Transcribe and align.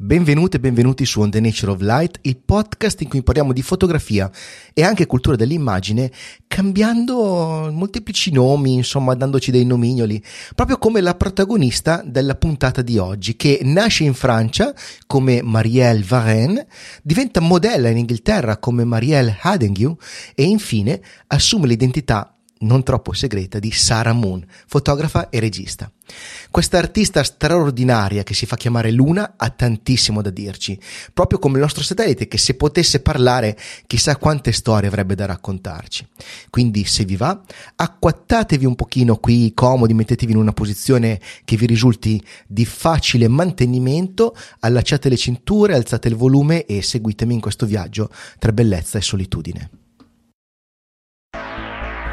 Benvenute 0.00 0.58
e 0.58 0.60
benvenuti 0.60 1.04
su 1.04 1.20
On 1.20 1.28
the 1.28 1.40
Nature 1.40 1.72
of 1.72 1.80
Light, 1.80 2.20
il 2.22 2.36
podcast 2.36 3.00
in 3.00 3.08
cui 3.08 3.24
parliamo 3.24 3.52
di 3.52 3.62
fotografia 3.62 4.30
e 4.72 4.84
anche 4.84 5.06
cultura 5.06 5.34
dell'immagine, 5.34 6.12
cambiando 6.46 7.68
molteplici 7.72 8.30
nomi, 8.30 8.74
insomma, 8.74 9.14
dandoci 9.14 9.50
dei 9.50 9.64
nomignoli, 9.64 10.22
proprio 10.54 10.78
come 10.78 11.00
la 11.00 11.16
protagonista 11.16 12.00
della 12.06 12.36
puntata 12.36 12.80
di 12.80 12.96
oggi, 12.96 13.34
che 13.34 13.58
nasce 13.64 14.04
in 14.04 14.14
Francia 14.14 14.72
come 15.04 15.42
Marielle 15.42 16.04
Varenne, 16.06 16.68
diventa 17.02 17.40
modella 17.40 17.88
in 17.88 17.96
Inghilterra 17.96 18.58
come 18.58 18.84
Marielle 18.84 19.36
Hadengue 19.40 19.96
e 20.36 20.44
infine 20.44 21.00
assume 21.26 21.66
l'identità 21.66 22.37
non 22.60 22.82
troppo 22.82 23.12
segreta 23.12 23.58
di 23.58 23.70
Sarah 23.70 24.12
Moon, 24.12 24.44
fotografa 24.66 25.28
e 25.30 25.40
regista. 25.40 25.90
Questa 26.50 26.78
artista 26.78 27.22
straordinaria 27.22 28.22
che 28.22 28.34
si 28.34 28.46
fa 28.46 28.56
chiamare 28.56 28.90
Luna 28.90 29.34
ha 29.36 29.50
tantissimo 29.50 30.22
da 30.22 30.30
dirci, 30.30 30.78
proprio 31.12 31.38
come 31.38 31.56
il 31.56 31.62
nostro 31.62 31.82
satellite 31.82 32.26
che 32.26 32.38
se 32.38 32.54
potesse 32.54 33.00
parlare 33.00 33.56
chissà 33.86 34.16
quante 34.16 34.52
storie 34.52 34.88
avrebbe 34.88 35.14
da 35.14 35.26
raccontarci. 35.26 36.06
Quindi 36.48 36.84
se 36.84 37.04
vi 37.04 37.16
va, 37.16 37.38
acquattatevi 37.76 38.64
un 38.64 38.74
pochino 38.74 39.16
qui 39.16 39.52
comodi, 39.54 39.94
mettetevi 39.94 40.32
in 40.32 40.38
una 40.38 40.52
posizione 40.52 41.20
che 41.44 41.56
vi 41.56 41.66
risulti 41.66 42.24
di 42.46 42.64
facile 42.64 43.28
mantenimento, 43.28 44.34
allacciate 44.60 45.08
le 45.08 45.16
cinture, 45.16 45.74
alzate 45.74 46.08
il 46.08 46.16
volume 46.16 46.64
e 46.64 46.82
seguitemi 46.82 47.34
in 47.34 47.40
questo 47.40 47.66
viaggio 47.66 48.10
tra 48.38 48.52
bellezza 48.52 48.98
e 48.98 49.02
solitudine. 49.02 49.70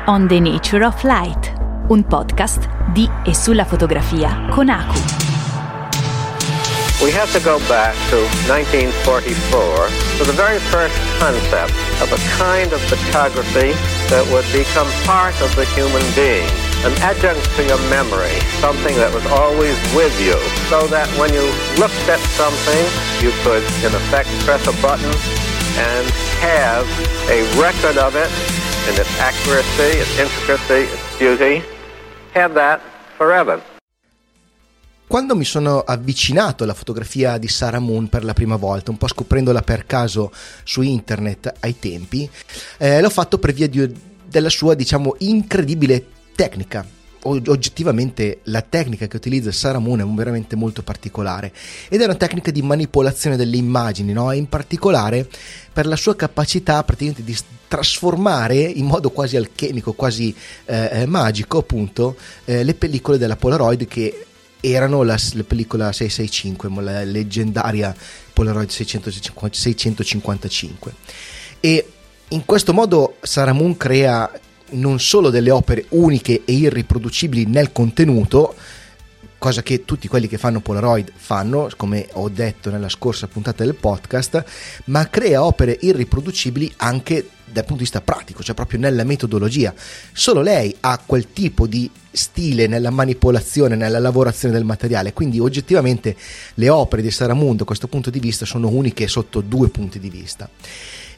On 0.07 0.27
the 0.27 0.39
Nature 0.39 0.85
of 0.85 1.01
Light, 1.03 1.51
un 1.89 2.05
podcast 2.05 2.69
di 2.93 3.09
e 3.25 3.33
sulla 3.33 3.65
fotografia 3.65 4.45
con 4.51 4.69
Aku. 4.69 4.99
We 7.01 7.09
have 7.09 7.33
to 7.33 7.39
go 7.41 7.57
back 7.67 7.95
to 8.13 8.21
1944 8.45 10.21
to 10.21 10.23
the 10.23 10.37
very 10.37 10.59
first 10.69 10.93
concept 11.17 11.73
of 12.05 12.13
a 12.13 12.21
kind 12.37 12.71
of 12.71 12.79
photography 12.85 13.73
that 14.13 14.21
would 14.29 14.45
become 14.53 14.85
part 15.09 15.33
of 15.41 15.49
the 15.55 15.65
human 15.73 16.05
being, 16.13 16.45
an 16.85 16.93
adjunct 17.01 17.41
to 17.57 17.65
your 17.65 17.81
memory, 17.89 18.37
something 18.61 18.93
that 19.01 19.09
was 19.09 19.25
always 19.33 19.73
with 19.97 20.13
you, 20.21 20.37
so 20.69 20.85
that 20.85 21.09
when 21.17 21.33
you 21.33 21.49
looked 21.81 22.05
at 22.05 22.21
something, 22.37 22.85
you 23.25 23.33
could, 23.41 23.65
in 23.81 23.89
effect, 23.89 24.29
press 24.45 24.61
a 24.69 24.75
button 24.85 25.09
and 25.81 26.05
have 26.45 26.85
a 27.25 27.41
record 27.57 27.97
of 27.97 28.13
it 28.13 28.29
in 28.87 28.95
its 28.99 29.19
accuracy, 29.19 29.97
its 29.99 30.19
intricacy, 30.19 30.83
its 30.83 31.17
beauty, 31.17 31.63
have 32.33 32.53
that 32.53 32.79
forever. 33.17 33.61
Quando 35.07 35.35
mi 35.35 35.45
sono 35.45 35.81
avvicinato 35.81 36.63
alla 36.63 36.73
fotografia 36.73 37.37
di 37.37 37.47
Sarah 37.47 37.79
Moon 37.79 38.09
per 38.09 38.23
la 38.23 38.33
prima 38.33 38.55
volta, 38.55 38.91
un 38.91 38.97
po' 38.97 39.07
scoprendola 39.07 39.61
per 39.61 39.85
caso 39.85 40.31
su 40.63 40.81
internet 40.81 41.53
ai 41.59 41.77
tempi, 41.79 42.29
eh, 42.77 43.01
l'ho 43.01 43.09
fatto 43.09 43.37
per 43.37 43.53
via 43.53 43.67
di, 43.67 43.91
della 44.25 44.49
sua, 44.49 44.73
diciamo, 44.73 45.15
incredibile 45.19 46.05
tecnica 46.35 46.85
oggettivamente 47.27 48.39
la 48.43 48.61
tecnica 48.61 49.07
che 49.07 49.15
utilizza 49.15 49.51
Sarah 49.51 49.79
Moon 49.79 49.99
è 49.99 50.05
veramente 50.05 50.55
molto 50.55 50.83
particolare 50.83 51.51
ed 51.89 52.01
è 52.01 52.03
una 52.03 52.15
tecnica 52.15 52.51
di 52.51 52.61
manipolazione 52.61 53.35
delle 53.35 53.57
immagini, 53.57 54.13
no? 54.13 54.31
in 54.31 54.47
particolare 54.47 55.27
per 55.73 55.87
la 55.87 55.95
sua 55.95 56.15
capacità 56.15 56.83
praticamente 56.83 57.23
di 57.23 57.35
trasformare 57.67 58.55
in 58.55 58.85
modo 58.85 59.09
quasi 59.09 59.37
alchemico, 59.37 59.93
quasi 59.93 60.33
eh, 60.65 61.01
eh 61.01 61.05
magico 61.05 61.59
appunto 61.59 62.15
eh, 62.45 62.63
le 62.63 62.73
pellicole 62.75 63.17
della 63.17 63.35
Polaroid 63.35 63.87
che 63.87 64.25
erano 64.59 65.03
la, 65.03 65.17
la, 65.33 65.43
pellicola 65.43 65.91
665, 65.91 66.81
la 66.81 67.03
leggendaria 67.03 67.95
Polaroid 68.33 68.69
650, 68.69 69.57
655 69.57 70.93
e 71.59 71.87
in 72.29 72.45
questo 72.45 72.73
modo 72.73 73.17
Sarah 73.21 73.53
Moon 73.53 73.77
crea 73.77 74.31
non 74.71 74.99
solo 74.99 75.29
delle 75.29 75.51
opere 75.51 75.85
uniche 75.89 76.41
e 76.45 76.53
irriproducibili 76.53 77.45
nel 77.45 77.71
contenuto, 77.71 78.55
cosa 79.37 79.61
che 79.61 79.85
tutti 79.85 80.07
quelli 80.07 80.27
che 80.27 80.37
fanno 80.37 80.59
Polaroid 80.59 81.11
fanno, 81.15 81.69
come 81.77 82.07
ho 82.13 82.29
detto 82.29 82.71
nella 82.71 82.89
scorsa 82.89 83.27
puntata 83.27 83.63
del 83.63 83.75
podcast, 83.75 84.43
ma 84.85 85.07
crea 85.07 85.43
opere 85.43 85.77
irriproducibili 85.79 86.73
anche 86.77 87.29
dal 87.45 87.63
punto 87.63 87.83
di 87.83 87.83
vista 87.83 88.01
pratico, 88.01 88.41
cioè 88.41 88.55
proprio 88.55 88.79
nella 88.79 89.03
metodologia. 89.03 89.73
Solo 90.11 90.41
lei 90.41 90.75
ha 90.79 90.99
quel 91.05 91.31
tipo 91.31 91.67
di 91.67 91.89
stile 92.09 92.65
nella 92.65 92.89
manipolazione, 92.89 93.75
nella 93.75 93.99
lavorazione 93.99 94.53
del 94.53 94.63
materiale, 94.63 95.13
quindi 95.13 95.39
oggettivamente 95.39 96.15
le 96.55 96.69
opere 96.69 97.01
di 97.01 97.11
Saramundo 97.11 97.57
da 97.57 97.65
questo 97.65 97.87
punto 97.87 98.09
di 98.09 98.19
vista 98.19 98.45
sono 98.45 98.69
uniche 98.69 99.07
sotto 99.07 99.41
due 99.41 99.69
punti 99.69 99.99
di 99.99 100.09
vista. 100.09 100.49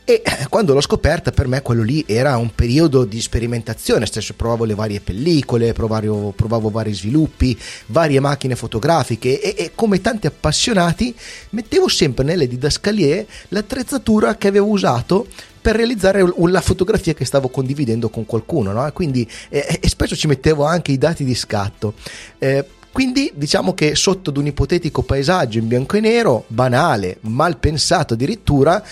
E 0.09 0.21
quando 0.47 0.73
l'ho 0.73 0.79
scoperta, 0.79 1.31
per 1.31 1.49
me 1.49 1.61
quello 1.61 1.83
lì 1.83 2.01
era 2.07 2.37
un 2.37 2.55
periodo 2.55 3.03
di 3.03 3.19
sperimentazione. 3.19 4.05
Stesso 4.05 4.35
provavo 4.35 4.63
le 4.63 4.73
varie 4.73 5.01
pellicole, 5.01 5.73
provavo, 5.73 6.31
provavo 6.33 6.69
vari 6.69 6.93
sviluppi, 6.93 7.59
varie 7.87 8.21
macchine 8.21 8.55
fotografiche 8.55 9.41
e, 9.41 9.53
e, 9.65 9.71
come 9.75 9.99
tanti 9.99 10.25
appassionati 10.25 11.13
mettevo 11.49 11.89
sempre 11.89 12.23
nelle 12.23 12.47
didascalie 12.47 13.27
l'attrezzatura 13.49 14.37
che 14.37 14.47
avevo 14.47 14.67
usato 14.67 15.27
per 15.59 15.75
realizzare 15.75 16.23
la 16.37 16.61
fotografia 16.61 17.13
che 17.13 17.25
stavo 17.25 17.49
condividendo 17.49 18.07
con 18.07 18.25
qualcuno. 18.25 18.71
No? 18.71 18.89
Quindi, 18.93 19.29
eh, 19.49 19.77
e 19.81 19.89
spesso 19.89 20.15
ci 20.15 20.27
mettevo 20.27 20.63
anche 20.63 20.93
i 20.93 20.97
dati 20.97 21.25
di 21.25 21.35
scatto. 21.35 21.95
Eh, 22.37 22.65
quindi 22.97 23.31
diciamo 23.35 23.75
che 23.75 23.93
sotto 23.93 24.31
ad 24.31 24.37
un 24.37 24.47
ipotetico 24.47 25.03
paesaggio 25.03 25.59
in 25.59 25.67
bianco 25.67 25.97
e 25.97 25.99
nero, 25.99 26.45
banale, 26.47 27.17
mal 27.21 27.57
pensato 27.59 28.15
addirittura, 28.15 28.83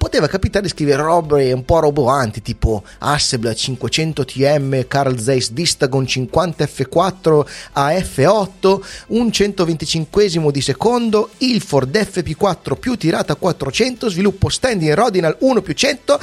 poteva 0.00 0.28
capitare 0.28 0.64
di 0.64 0.70
scrivere 0.70 1.02
robe 1.02 1.52
un 1.52 1.62
po' 1.62 1.80
roboanti 1.80 2.40
tipo 2.40 2.82
Hasselblad 3.00 3.54
500 3.54 4.24
TM 4.24 4.86
Carl 4.88 5.18
Zeiss 5.18 5.50
Distagon 5.50 6.06
50 6.06 6.64
F4 6.64 7.46
a 7.72 7.92
F8 7.92 8.80
un 9.08 9.30
125 9.30 10.28
di 10.50 10.62
secondo 10.62 11.28
il 11.38 11.60
Ford 11.60 11.94
FP4 11.94 12.78
più 12.78 12.96
tirata 12.96 13.34
400 13.34 14.08
sviluppo 14.08 14.48
standing 14.48 14.94
Rodinal 14.94 15.36
1 15.38 15.60
più 15.60 15.74
100 15.74 16.20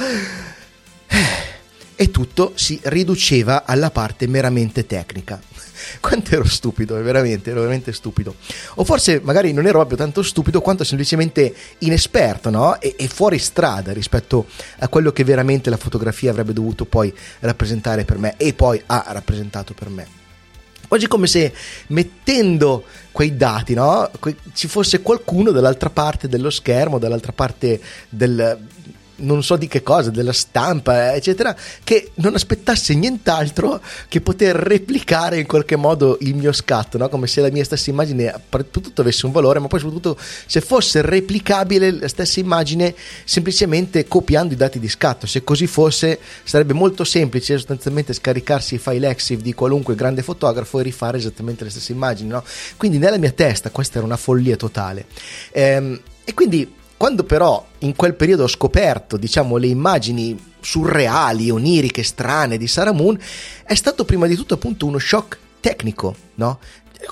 e 2.00 2.12
tutto 2.12 2.52
si 2.54 2.78
riduceva 2.84 3.64
alla 3.64 3.90
parte 3.90 4.28
meramente 4.28 4.86
tecnica 4.86 5.40
quanto 5.98 6.32
ero 6.32 6.46
stupido, 6.46 6.94
veramente, 7.02 7.50
ero 7.50 7.58
veramente 7.58 7.92
stupido. 7.92 8.36
O 8.74 8.84
forse 8.84 9.20
magari 9.20 9.52
non 9.52 9.66
ero 9.66 9.78
proprio 9.78 9.98
tanto 9.98 10.22
stupido 10.22 10.60
quanto 10.60 10.84
semplicemente 10.84 11.52
inesperto, 11.78 12.50
no? 12.50 12.80
E, 12.80 12.94
e 12.96 13.08
fuori 13.08 13.40
strada 13.40 13.92
rispetto 13.92 14.46
a 14.78 14.86
quello 14.86 15.10
che 15.10 15.24
veramente 15.24 15.70
la 15.70 15.76
fotografia 15.76 16.30
avrebbe 16.30 16.52
dovuto 16.52 16.84
poi 16.84 17.12
rappresentare 17.40 18.04
per 18.04 18.18
me 18.18 18.34
e 18.36 18.54
poi 18.54 18.80
ha 18.86 19.04
rappresentato 19.08 19.74
per 19.74 19.88
me. 19.88 20.06
Oggi 20.90 21.04
è 21.04 21.08
come 21.08 21.26
se 21.26 21.52
mettendo 21.88 22.84
quei 23.10 23.36
dati, 23.36 23.74
no? 23.74 24.08
ci 24.54 24.68
fosse 24.68 25.02
qualcuno 25.02 25.50
dall'altra 25.50 25.90
parte 25.90 26.28
dello 26.28 26.48
schermo, 26.48 26.98
dall'altra 26.98 27.32
parte 27.32 27.78
del, 28.08 28.58
non 29.18 29.42
so 29.42 29.56
di 29.56 29.68
che 29.68 29.82
cosa, 29.82 30.10
della 30.10 30.32
stampa, 30.32 31.14
eccetera, 31.14 31.56
che 31.82 32.10
non 32.14 32.34
aspettasse 32.34 32.94
nient'altro 32.94 33.80
che 34.08 34.20
poter 34.20 34.54
replicare 34.54 35.38
in 35.38 35.46
qualche 35.46 35.76
modo 35.76 36.18
il 36.20 36.34
mio 36.34 36.52
scatto, 36.52 36.98
no? 36.98 37.08
come 37.08 37.26
se 37.26 37.40
la 37.40 37.50
mia 37.50 37.64
stessa 37.64 37.90
immagine 37.90 38.34
tutto 38.70 39.00
avesse 39.00 39.26
un 39.26 39.32
valore, 39.32 39.58
ma 39.58 39.66
poi 39.66 39.80
soprattutto 39.80 40.16
se 40.46 40.60
fosse 40.60 41.02
replicabile 41.02 41.90
la 41.92 42.08
stessa 42.08 42.40
immagine 42.40 42.94
semplicemente 43.24 44.06
copiando 44.06 44.54
i 44.54 44.56
dati 44.56 44.78
di 44.78 44.88
scatto. 44.88 45.26
Se 45.26 45.44
così 45.44 45.66
fosse 45.66 46.18
sarebbe 46.44 46.72
molto 46.72 47.04
semplice 47.04 47.56
sostanzialmente 47.56 48.12
scaricarsi 48.12 48.74
i 48.74 48.78
file 48.78 49.08
EXIF 49.08 49.40
di 49.40 49.54
qualunque 49.54 49.94
grande 49.94 50.22
fotografo 50.22 50.80
e 50.80 50.82
rifare 50.82 51.18
esattamente 51.18 51.64
le 51.64 51.70
stesse 51.70 51.92
immagini. 51.92 52.28
No? 52.28 52.44
Quindi 52.76 52.98
nella 52.98 53.18
mia 53.18 53.32
testa 53.32 53.70
questa 53.70 53.98
era 53.98 54.06
una 54.06 54.16
follia 54.16 54.56
totale. 54.56 55.06
Ehm, 55.52 56.00
e 56.24 56.34
quindi 56.34 56.76
quando 56.98 57.22
però 57.22 57.64
in 57.78 57.94
quel 57.94 58.14
periodo 58.14 58.42
ho 58.42 58.48
scoperto, 58.48 59.16
diciamo, 59.16 59.56
le 59.56 59.68
immagini 59.68 60.36
surreali, 60.60 61.48
oniriche, 61.48 62.02
strane 62.02 62.58
di 62.58 62.66
Sarah 62.66 62.92
Moon, 62.92 63.16
è 63.62 63.74
stato 63.74 64.04
prima 64.04 64.26
di 64.26 64.34
tutto 64.34 64.54
appunto 64.54 64.84
uno 64.84 64.98
shock 64.98 65.38
tecnico, 65.60 66.14
no? 66.34 66.58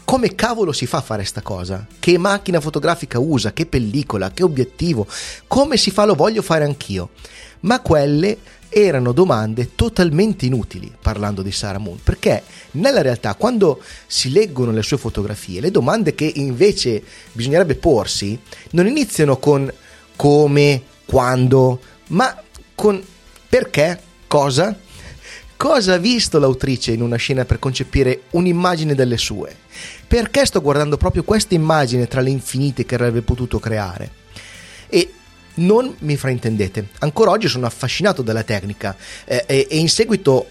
Come 0.05 0.35
cavolo 0.35 0.73
si 0.73 0.87
fa 0.87 0.99
a 0.99 1.03
fare 1.03 1.23
sta 1.23 1.41
cosa? 1.41 1.87
Che 2.01 2.19
macchina 2.19 2.61
fotografica 2.61 3.21
usa? 3.21 3.53
Che 3.53 3.67
pellicola? 3.67 4.33
Che 4.33 4.43
obiettivo? 4.43 5.07
Come 5.47 5.77
si 5.77 5.93
fa? 5.93 6.05
Lo 6.05 6.15
voglio 6.15 6.43
fare 6.43 6.65
anch'io. 6.65 7.11
Ma 7.61 7.81
quelle 7.81 8.39
erano 8.79 9.13
domande 9.13 9.71
totalmente 9.75 10.45
inutili 10.45 10.93
parlando 11.01 11.41
di 11.41 11.51
Sarah 11.51 11.79
Moon, 11.79 11.99
perché 12.03 12.43
nella 12.73 13.01
realtà 13.01 13.35
quando 13.35 13.81
si 14.07 14.31
leggono 14.31 14.71
le 14.71 14.83
sue 14.83 14.99
fotografie, 14.99 15.63
le 15.63 15.71
domande 15.71 16.15
che 16.15 16.31
invece 16.37 17.03
bisognerebbe 17.33 17.77
porsi 17.77 18.39
non 18.73 18.87
iniziano 18.87 19.39
con 19.39 19.73
come, 20.15 20.83
quando, 21.07 21.81
ma 22.09 22.43
con 22.75 23.03
perché, 23.49 23.99
cosa, 24.27 24.77
Cosa 25.57 25.95
ha 25.95 25.97
visto 25.97 26.39
l'autrice 26.39 26.93
in 26.93 27.01
una 27.01 27.17
scena 27.17 27.47
per 27.47 27.59
concepire 27.59 28.25
un'immagine 28.33 28.95
delle 28.95 29.17
sue? 29.17 29.57
Perché 30.07 30.45
sto 30.45 30.61
guardando 30.61 30.99
proprio 30.99 31.25
questa 31.25 31.55
immagine 31.55 32.07
tra 32.07 32.21
le 32.21 32.29
infinite 32.29 32.85
che 32.85 32.95
avrebbe 32.95 33.23
potuto 33.23 33.59
creare? 33.59 34.11
E 34.87 35.11
non 35.57 35.95
mi 36.01 36.17
fraintendete, 36.17 36.89
ancora 37.01 37.31
oggi 37.31 37.49
sono 37.49 37.67
affascinato 37.67 38.23
dalla 38.23 38.43
tecnica 38.43 38.97
eh, 39.25 39.45
e, 39.47 39.67
e 39.71 39.77
in 39.79 39.89
seguito 39.89 40.49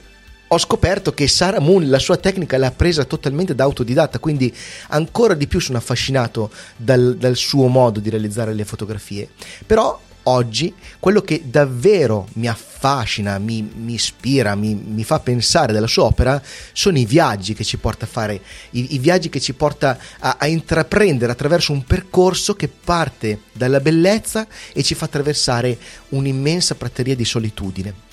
ho 0.48 0.58
scoperto 0.58 1.14
che 1.14 1.28
Sarah 1.28 1.60
Moon 1.60 1.90
la 1.90 2.00
sua 2.00 2.18
tecnica 2.18 2.58
l'ha 2.58 2.72
presa 2.72 3.04
totalmente 3.04 3.56
da 3.56 3.64
autodidatta, 3.64 4.20
quindi 4.20 4.54
ancora 4.90 5.34
di 5.34 5.48
più 5.48 5.60
sono 5.60 5.78
affascinato 5.78 6.52
dal, 6.76 7.16
dal 7.18 7.36
suo 7.36 7.68
modo 7.68 8.00
di 8.00 8.10
realizzare 8.10 8.54
le 8.54 8.64
fotografie. 8.64 9.30
Però 9.66 10.00
oggi 10.26 10.74
quello 11.00 11.22
che 11.22 11.44
davvero 11.46 12.28
mi 12.34 12.48
affascina, 12.48 13.38
mi, 13.38 13.62
mi 13.62 13.94
ispira, 13.94 14.56
mi, 14.56 14.74
mi, 14.74 15.04
fa 15.04 15.20
pensare 15.20 15.74
della 15.74 15.88
sua 15.88 16.06
opera 16.06 16.42
sono 16.74 16.98
i 16.98 17.06
viaggi 17.06 17.54
che 17.54 17.64
ci 17.64 17.78
porta 17.78 18.06
a 18.06 18.08
fare, 18.08 18.42
i, 18.72 18.96
i 18.96 19.00
viaggi 19.00 19.30
che 19.30 19.40
ci 19.40 19.54
porta 19.54 19.98
a, 20.20 20.38
a, 20.40 20.48
intraprendere 20.48 21.32
attraverso 21.32 21.72
un 21.72 21.84
percorso 21.84 22.56
che 22.56 22.68
parte 22.68 23.42
dalla 23.52 23.80
bellezza 23.80 24.48
e 24.74 24.84
ci 24.84 24.96
fa 24.96 25.06
attraversare 25.06 25.78
un'immensa 26.10 26.76
prateria 26.76 27.16
di 27.16 27.26
solitudine. 27.26 28.04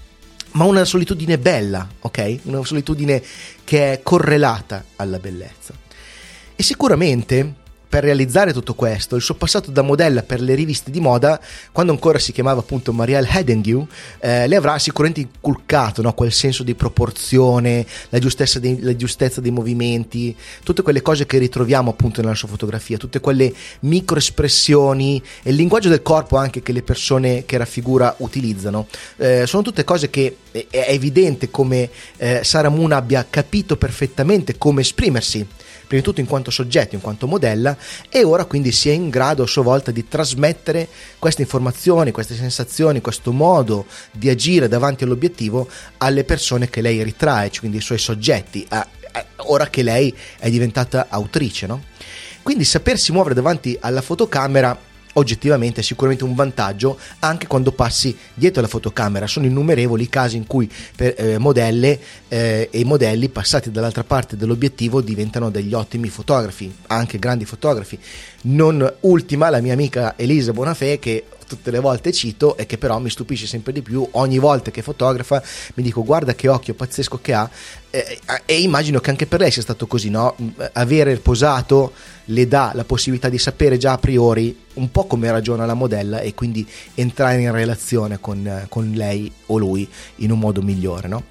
Ma 0.53 0.65
una 0.65 0.85
solitudine 0.85 1.38
bella, 1.38 1.88
ok? 2.00 2.41
Una 2.43 2.62
solitudine 2.62 3.23
che 3.65 3.93
è 3.93 4.03
correlata 4.03 4.85
alla 4.97 5.19
bellezza. 5.19 5.73
E 6.55 6.62
sicuramente 6.62 7.61
per 7.93 8.05
realizzare 8.05 8.55
tutto 8.55 8.73
questo, 8.73 9.17
il 9.17 9.21
suo 9.21 9.35
passato 9.35 9.71
da 9.71 9.83
modella 9.83 10.23
per 10.23 10.41
le 10.41 10.55
riviste 10.55 10.91
di 10.91 10.99
moda, 10.99 11.39
quando 11.73 11.93
ancora 11.93 12.19
si 12.19 12.33
chiamava 12.33 12.61
appunto 12.61 12.91
Marielle 12.94 13.29
Hedengue, 13.31 13.87
eh, 14.19 14.49
le 14.49 14.56
avrà 14.56 14.79
sicuramente 14.79 15.21
inculcato 15.21 16.00
no? 16.00 16.15
quel 16.15 16.33
senso 16.33 16.62
di 16.62 16.75
proporzione, 16.75 17.85
la 18.09 18.19
giustezza, 18.19 18.59
dei, 18.59 18.81
la 18.81 18.97
giustezza, 18.97 19.43
dei, 19.43 19.50
movimenti, 19.50 20.35
tutte 20.65 20.81
quelle 20.81 21.03
cose 21.03 21.27
che 21.27 21.37
ritroviamo 21.37 21.91
appunto 21.91 22.23
nella 22.23 22.35
sua 22.35 22.49
fotografia, 22.49 22.97
tutte 22.97 23.21
quelle 23.21 23.53
microespressioni 23.81 25.23
e 25.43 25.50
il 25.50 25.56
linguaggio 25.56 25.91
del 25.91 26.00
corpo 26.00 26.39
anche 26.39 26.62
che 26.62 26.73
le 26.73 26.83
persone 26.83 27.44
che 27.44 27.59
raffigura 27.59 28.15
utilizzano. 28.21 28.87
Eh, 29.19 29.47
sono 29.47 29.62
tutte 29.62 29.85
cose 29.85 30.09
che 30.09 30.39
è 30.50 30.87
evidente 30.89 31.50
come 31.50 31.91
eh, 32.17 32.41
Sarah 32.43 32.71
Moon 32.71 32.93
abbia 32.93 33.27
capito 33.29 33.77
perfettamente 33.77 34.56
come 34.56 34.81
esprimersi 34.81 35.47
prima 35.93 36.00
di 36.00 36.03
tutto 36.03 36.21
in 36.21 36.27
quanto 36.27 36.50
soggetto, 36.50 36.94
in 36.94 37.03
quanto 37.03 37.27
modella, 37.27 37.77
e 38.09 38.25
ora 38.25 38.47
quindi 38.47 38.73
si 38.73 38.89
è 38.89 38.93
in 38.93 39.11
grado 39.11 39.43
a 39.43 39.47
sua 39.47 39.62
volta 39.62 39.91
di 39.91 40.09
trasmettere 40.09 40.89
queste 41.19 41.43
informazioni, 41.43 42.12
queste 42.12 42.35
sensazioni, 42.35 43.03
questo 43.03 43.33
modo 43.33 43.85
di 44.11 44.31
agire 44.31 44.69
davanti 44.69 45.05
all'obiettivo 45.05 45.69
alle 45.99 46.25
persone 46.25 46.71
che 46.71 46.81
lei 46.81 47.03
ritrae, 47.03 47.50
cioè 47.50 47.61
quindi 47.61 47.77
i 47.77 47.83
suoi 47.83 47.99
soggetti, 47.99 48.65
a, 48.71 48.87
a, 49.12 49.25
ora 49.49 49.69
che 49.69 49.83
lei 49.83 50.15
è 50.39 50.49
diventata 50.49 51.06
autrice. 51.11 51.67
No? 51.67 51.83
Quindi 52.43 52.65
sapersi 52.65 53.12
muovere 53.12 53.35
davanti 53.35 53.77
alla 53.79 54.00
fotocamera 54.00 54.91
oggettivamente 55.14 55.81
è 55.81 55.82
sicuramente 55.82 56.25
un 56.25 56.35
vantaggio 56.35 56.99
anche 57.20 57.47
quando 57.47 57.73
passi 57.73 58.17
dietro 58.35 58.62
la 58.62 58.69
fotocamera. 58.69 59.26
Sono 59.26 59.47
innumerevoli 59.47 60.05
i 60.05 60.09
casi 60.09 60.37
in 60.37 60.47
cui 60.47 60.70
per, 60.94 61.14
eh, 61.17 61.38
modelle 61.38 61.99
eh, 62.29 62.69
e 62.70 62.85
modelli 62.85 63.29
passati 63.29 63.70
dall'altra 63.70 64.05
parte 64.05 64.37
dell'obiettivo 64.37 65.00
diventano 65.00 65.50
degli 65.50 65.75
ottimi 65.75 66.09
fotografi, 66.09 66.73
anche 66.88 67.19
grandi 67.19 67.44
fotografi. 67.44 67.99
Non 68.43 68.93
ultima 69.00 69.50
la 69.50 69.61
mia 69.61 69.73
amica 69.73 70.14
Elisa 70.17 70.53
Bonafè 70.53 70.99
che 70.99 71.25
tutte 71.56 71.70
le 71.70 71.81
volte 71.81 72.12
cito 72.12 72.56
e 72.56 72.64
che 72.64 72.78
però 72.78 72.99
mi 72.99 73.10
stupisce 73.10 73.46
sempre 73.46 73.72
di 73.72 73.82
più 73.82 74.06
ogni 74.12 74.38
volta 74.38 74.70
che 74.70 74.81
fotografa 74.81 75.43
mi 75.75 75.82
dico 75.82 76.02
guarda 76.02 76.34
che 76.34 76.49
occhio 76.49 76.72
pazzesco 76.72 77.19
che 77.20 77.34
ha 77.34 77.49
eh, 77.90 78.19
e 78.46 78.62
immagino 78.62 79.00
che 79.00 79.10
anche 79.10 79.26
per 79.26 79.40
lei 79.40 79.50
sia 79.50 79.60
stato 79.60 79.87
così 79.87 80.08
no? 80.08 80.34
avere 80.72 81.16
posato 81.16 81.93
le 82.26 82.49
dà 82.49 82.70
la 82.75 82.84
possibilità 82.84 83.28
di 83.28 83.37
sapere 83.37 83.76
già 83.76 83.93
a 83.93 83.99
priori 83.99 84.58
un 84.75 84.90
po' 84.90 85.04
come 85.04 85.31
ragiona 85.31 85.66
la 85.66 85.75
modella 85.75 86.20
e 86.20 86.32
quindi 86.32 86.66
entrare 86.94 87.43
in 87.43 87.52
relazione 87.52 88.19
con, 88.19 88.64
con 88.70 88.90
lei 88.93 89.31
o 89.46 89.58
lui 89.58 89.87
in 90.16 90.31
un 90.31 90.38
modo 90.38 90.62
migliore 90.62 91.08
no? 91.08 91.22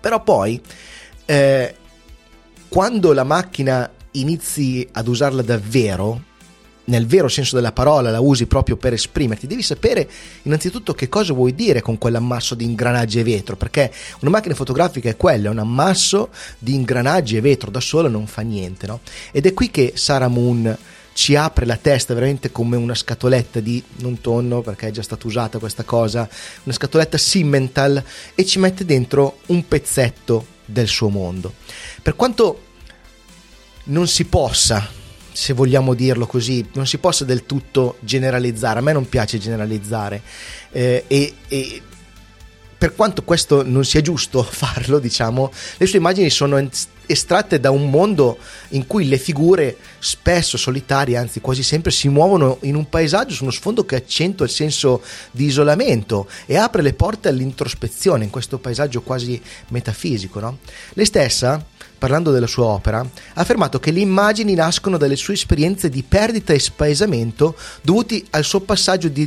però 0.00 0.20
poi 0.20 0.60
eh, 1.26 1.74
quando 2.68 3.12
la 3.12 3.24
macchina 3.24 3.88
inizi 4.12 4.88
ad 4.90 5.06
usarla 5.06 5.42
davvero 5.42 6.32
nel 6.86 7.06
vero 7.06 7.28
senso 7.28 7.54
della 7.54 7.72
parola 7.72 8.10
la 8.10 8.20
usi 8.20 8.46
proprio 8.46 8.76
per 8.76 8.92
esprimerti, 8.92 9.46
devi 9.46 9.62
sapere 9.62 10.08
innanzitutto 10.42 10.92
che 10.92 11.08
cosa 11.08 11.32
vuoi 11.32 11.54
dire 11.54 11.80
con 11.80 11.98
quell'ammasso 11.98 12.54
di 12.54 12.64
ingranaggi 12.64 13.18
e 13.18 13.22
vetro, 13.22 13.56
perché 13.56 13.92
una 14.20 14.30
macchina 14.30 14.54
fotografica 14.54 15.08
è 15.08 15.16
quella, 15.16 15.48
è 15.48 15.50
un 15.50 15.58
ammasso 15.58 16.30
di 16.58 16.74
ingranaggi 16.74 17.36
e 17.36 17.40
vetro, 17.40 17.70
da 17.70 17.80
sola 17.80 18.08
non 18.08 18.26
fa 18.26 18.42
niente, 18.42 18.86
no? 18.86 19.00
Ed 19.30 19.46
è 19.46 19.54
qui 19.54 19.70
che 19.70 19.92
Sarah 19.96 20.28
Moon 20.28 20.76
ci 21.14 21.36
apre 21.36 21.64
la 21.64 21.76
testa 21.76 22.12
veramente 22.12 22.50
come 22.50 22.76
una 22.76 22.94
scatoletta 22.94 23.60
di 23.60 23.82
non 23.98 24.20
tonno 24.20 24.62
perché 24.62 24.88
è 24.88 24.90
già 24.90 25.02
stata 25.02 25.26
usata 25.26 25.58
questa 25.58 25.84
cosa, 25.84 26.28
una 26.64 26.74
scatoletta 26.74 27.16
Simmental 27.16 28.02
e 28.34 28.44
ci 28.44 28.58
mette 28.58 28.84
dentro 28.84 29.38
un 29.46 29.66
pezzetto 29.66 30.46
del 30.64 30.88
suo 30.88 31.08
mondo. 31.08 31.54
Per 32.02 32.16
quanto 32.16 32.62
non 33.84 34.08
si 34.08 34.24
possa 34.24 35.02
se 35.34 35.52
vogliamo 35.52 35.94
dirlo 35.94 36.26
così, 36.26 36.64
non 36.74 36.86
si 36.86 36.98
possa 36.98 37.24
del 37.24 37.44
tutto 37.44 37.96
generalizzare. 38.00 38.78
A 38.78 38.82
me 38.82 38.92
non 38.92 39.08
piace 39.08 39.36
generalizzare 39.38 40.22
eh, 40.70 41.04
e, 41.08 41.34
e 41.48 41.82
per 42.78 42.94
quanto 42.94 43.24
questo 43.24 43.64
non 43.66 43.84
sia 43.84 44.00
giusto 44.00 44.42
farlo, 44.48 45.00
diciamo, 45.00 45.52
le 45.76 45.86
sue 45.86 45.98
immagini 45.98 46.30
sono 46.30 46.56
estratte 47.06 47.60
da 47.60 47.70
un 47.70 47.90
mondo 47.90 48.38
in 48.70 48.86
cui 48.86 49.08
le 49.08 49.18
figure, 49.18 49.76
spesso 49.98 50.56
solitarie, 50.56 51.16
anzi 51.16 51.40
quasi 51.40 51.62
sempre, 51.62 51.90
si 51.90 52.08
muovono 52.08 52.58
in 52.62 52.74
un 52.74 52.88
paesaggio 52.88 53.34
su 53.34 53.42
uno 53.42 53.52
sfondo 53.52 53.84
che 53.84 53.96
accentua 53.96 54.44
il 54.46 54.50
senso 54.50 55.02
di 55.30 55.44
isolamento 55.44 56.28
e 56.46 56.56
apre 56.56 56.82
le 56.82 56.94
porte 56.94 57.28
all'introspezione 57.28 58.24
in 58.24 58.30
questo 58.30 58.58
paesaggio 58.58 59.02
quasi 59.02 59.40
metafisico. 59.68 60.40
No? 60.40 60.58
Lei 60.94 61.06
stessa 61.06 61.64
parlando 62.04 62.32
della 62.32 62.46
sua 62.46 62.66
opera, 62.66 62.98
ha 62.98 63.08
affermato 63.40 63.80
che 63.80 63.90
le 63.90 64.00
immagini 64.00 64.52
nascono 64.52 64.98
dalle 64.98 65.16
sue 65.16 65.32
esperienze 65.32 65.88
di 65.88 66.02
perdita 66.02 66.52
e 66.52 66.58
spaesamento 66.58 67.56
dovuti 67.80 68.26
al 68.30 68.44
suo, 68.44 68.62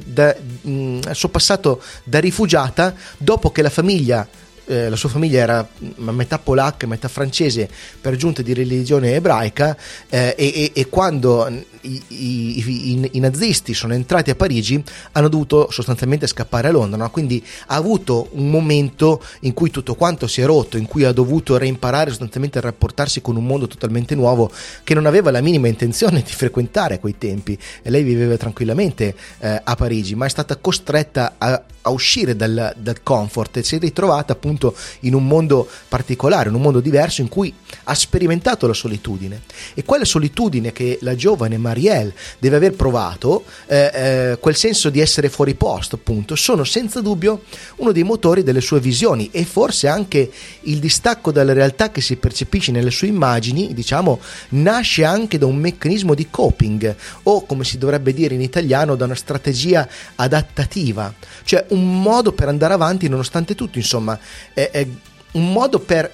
da, 0.05 0.35
mh, 0.61 0.69
mm, 0.69 0.99
al 1.07 1.15
suo 1.15 1.29
passato 1.29 1.81
da 2.03 2.19
rifugiata 2.19 2.93
dopo 3.17 3.51
che 3.51 3.63
la 3.63 3.71
famiglia 3.71 4.27
eh, 4.67 4.89
la 4.89 4.95
sua 4.95 5.09
famiglia 5.09 5.41
era 5.41 5.67
metà 5.97 6.39
polacca 6.39 6.85
e 6.85 6.89
metà 6.89 7.07
francese 7.07 7.69
per 7.99 8.15
giunta 8.15 8.41
di 8.41 8.53
religione 8.53 9.15
ebraica 9.15 9.75
eh, 10.09 10.35
e, 10.37 10.71
e, 10.73 10.87
quando 10.89 11.47
i, 11.81 12.01
i, 12.07 12.59
i, 12.59 13.09
i, 13.13 13.19
nazisti 13.19 13.73
sono 13.73 13.93
entrati 13.93 14.29
a 14.29 14.35
Parigi 14.35 14.81
hanno 15.13 15.29
dovuto 15.29 15.71
sostanzialmente 15.71 16.27
scappare 16.27 16.67
a 16.67 16.71
Londra 16.71 16.97
no? 16.97 17.09
quindi 17.09 17.43
ha 17.67 17.75
avuto 17.75 18.29
un 18.31 18.49
momento 18.49 19.23
in 19.41 19.53
cui 19.53 19.71
tutto 19.71 19.95
quanto 19.95 20.27
si 20.27 20.41
è 20.41 20.45
rotto 20.45 20.77
in 20.77 20.85
cui 20.85 21.03
ha 21.05 21.11
dovuto 21.11 21.57
reimparare 21.57 22.09
sostanzialmente 22.09 22.57
a 22.57 22.61
rapportarsi 22.61 23.21
con 23.21 23.35
un 23.35 23.45
mondo 23.45 23.67
totalmente 23.67 24.15
nuovo 24.15 24.51
che 24.83 24.93
non 24.93 25.05
aveva 25.05 25.31
la 25.31 25.41
minima 25.41 25.67
intenzione 25.67 26.21
di 26.21 26.31
frequentare 26.31 26.95
a 26.95 26.99
quei 26.99 27.17
tempi 27.17 27.57
e 27.81 27.89
lei 27.89 28.03
viveva 28.03 28.35
tranquillamente 28.35 29.15
eh, 29.39 29.61
a 29.63 29.75
Parigi 29.75 30.15
ma 30.15 30.25
è 30.25 30.29
stata 30.29 30.57
costretta 30.57 31.35
a, 31.37 31.63
a 31.87 31.89
uscire 31.89 32.35
dal, 32.35 32.73
dal 32.77 33.01
comfort 33.01 33.57
e 33.57 33.63
si 33.63 33.75
è 33.75 33.79
ritrovata 33.79 34.33
appunto 34.33 34.75
in 35.01 35.13
un 35.13 35.25
mondo 35.25 35.67
particolare, 35.87 36.49
in 36.49 36.55
un 36.55 36.61
mondo 36.61 36.79
diverso 36.79 37.21
in 37.21 37.29
cui 37.29 37.53
ha 37.85 37.95
sperimentato 37.95 38.67
la 38.67 38.73
solitudine. 38.73 39.41
E 39.73 39.83
quella 39.83 40.05
solitudine 40.05 40.71
che 40.71 40.99
la 41.01 41.15
giovane 41.15 41.57
Marielle 41.57 42.13
deve 42.39 42.57
aver 42.57 42.73
provato, 42.73 43.45
eh, 43.67 43.91
eh, 43.93 44.37
quel 44.39 44.55
senso 44.55 44.89
di 44.89 44.99
essere 44.99 45.29
fuori 45.29 45.55
posto, 45.55 45.95
appunto, 45.95 46.35
sono 46.35 46.63
senza 46.63 47.01
dubbio 47.01 47.43
uno 47.77 47.91
dei 47.91 48.03
motori 48.03 48.43
delle 48.43 48.61
sue 48.61 48.79
visioni 48.79 49.29
e 49.31 49.45
forse 49.45 49.87
anche 49.87 50.29
il 50.61 50.79
distacco 50.79 51.31
dalla 51.31 51.53
realtà 51.53 51.91
che 51.91 52.01
si 52.01 52.17
percepisce 52.17 52.71
nelle 52.71 52.91
sue 52.91 53.07
immagini, 53.07 53.73
diciamo, 53.73 54.19
nasce 54.49 55.03
anche 55.03 55.37
da 55.37 55.45
un 55.45 55.55
meccanismo 55.55 56.13
di 56.13 56.27
coping 56.29 56.95
o 57.23 57.45
come 57.45 57.63
si 57.63 57.77
dovrebbe 57.77 58.13
dire 58.13 58.35
in 58.35 58.41
italiano 58.41 58.95
da 58.95 59.05
una 59.05 59.15
strategia 59.15 59.87
adattativa, 60.15 61.13
cioè 61.43 61.65
un 61.69 61.76
modo 61.83 62.31
per 62.31 62.47
andare 62.47 62.73
avanti 62.73 63.07
nonostante 63.07 63.55
tutto, 63.55 63.77
insomma, 63.77 64.17
è, 64.53 64.69
è 64.71 64.87
un 65.31 65.51
modo 65.51 65.79
per 65.79 66.11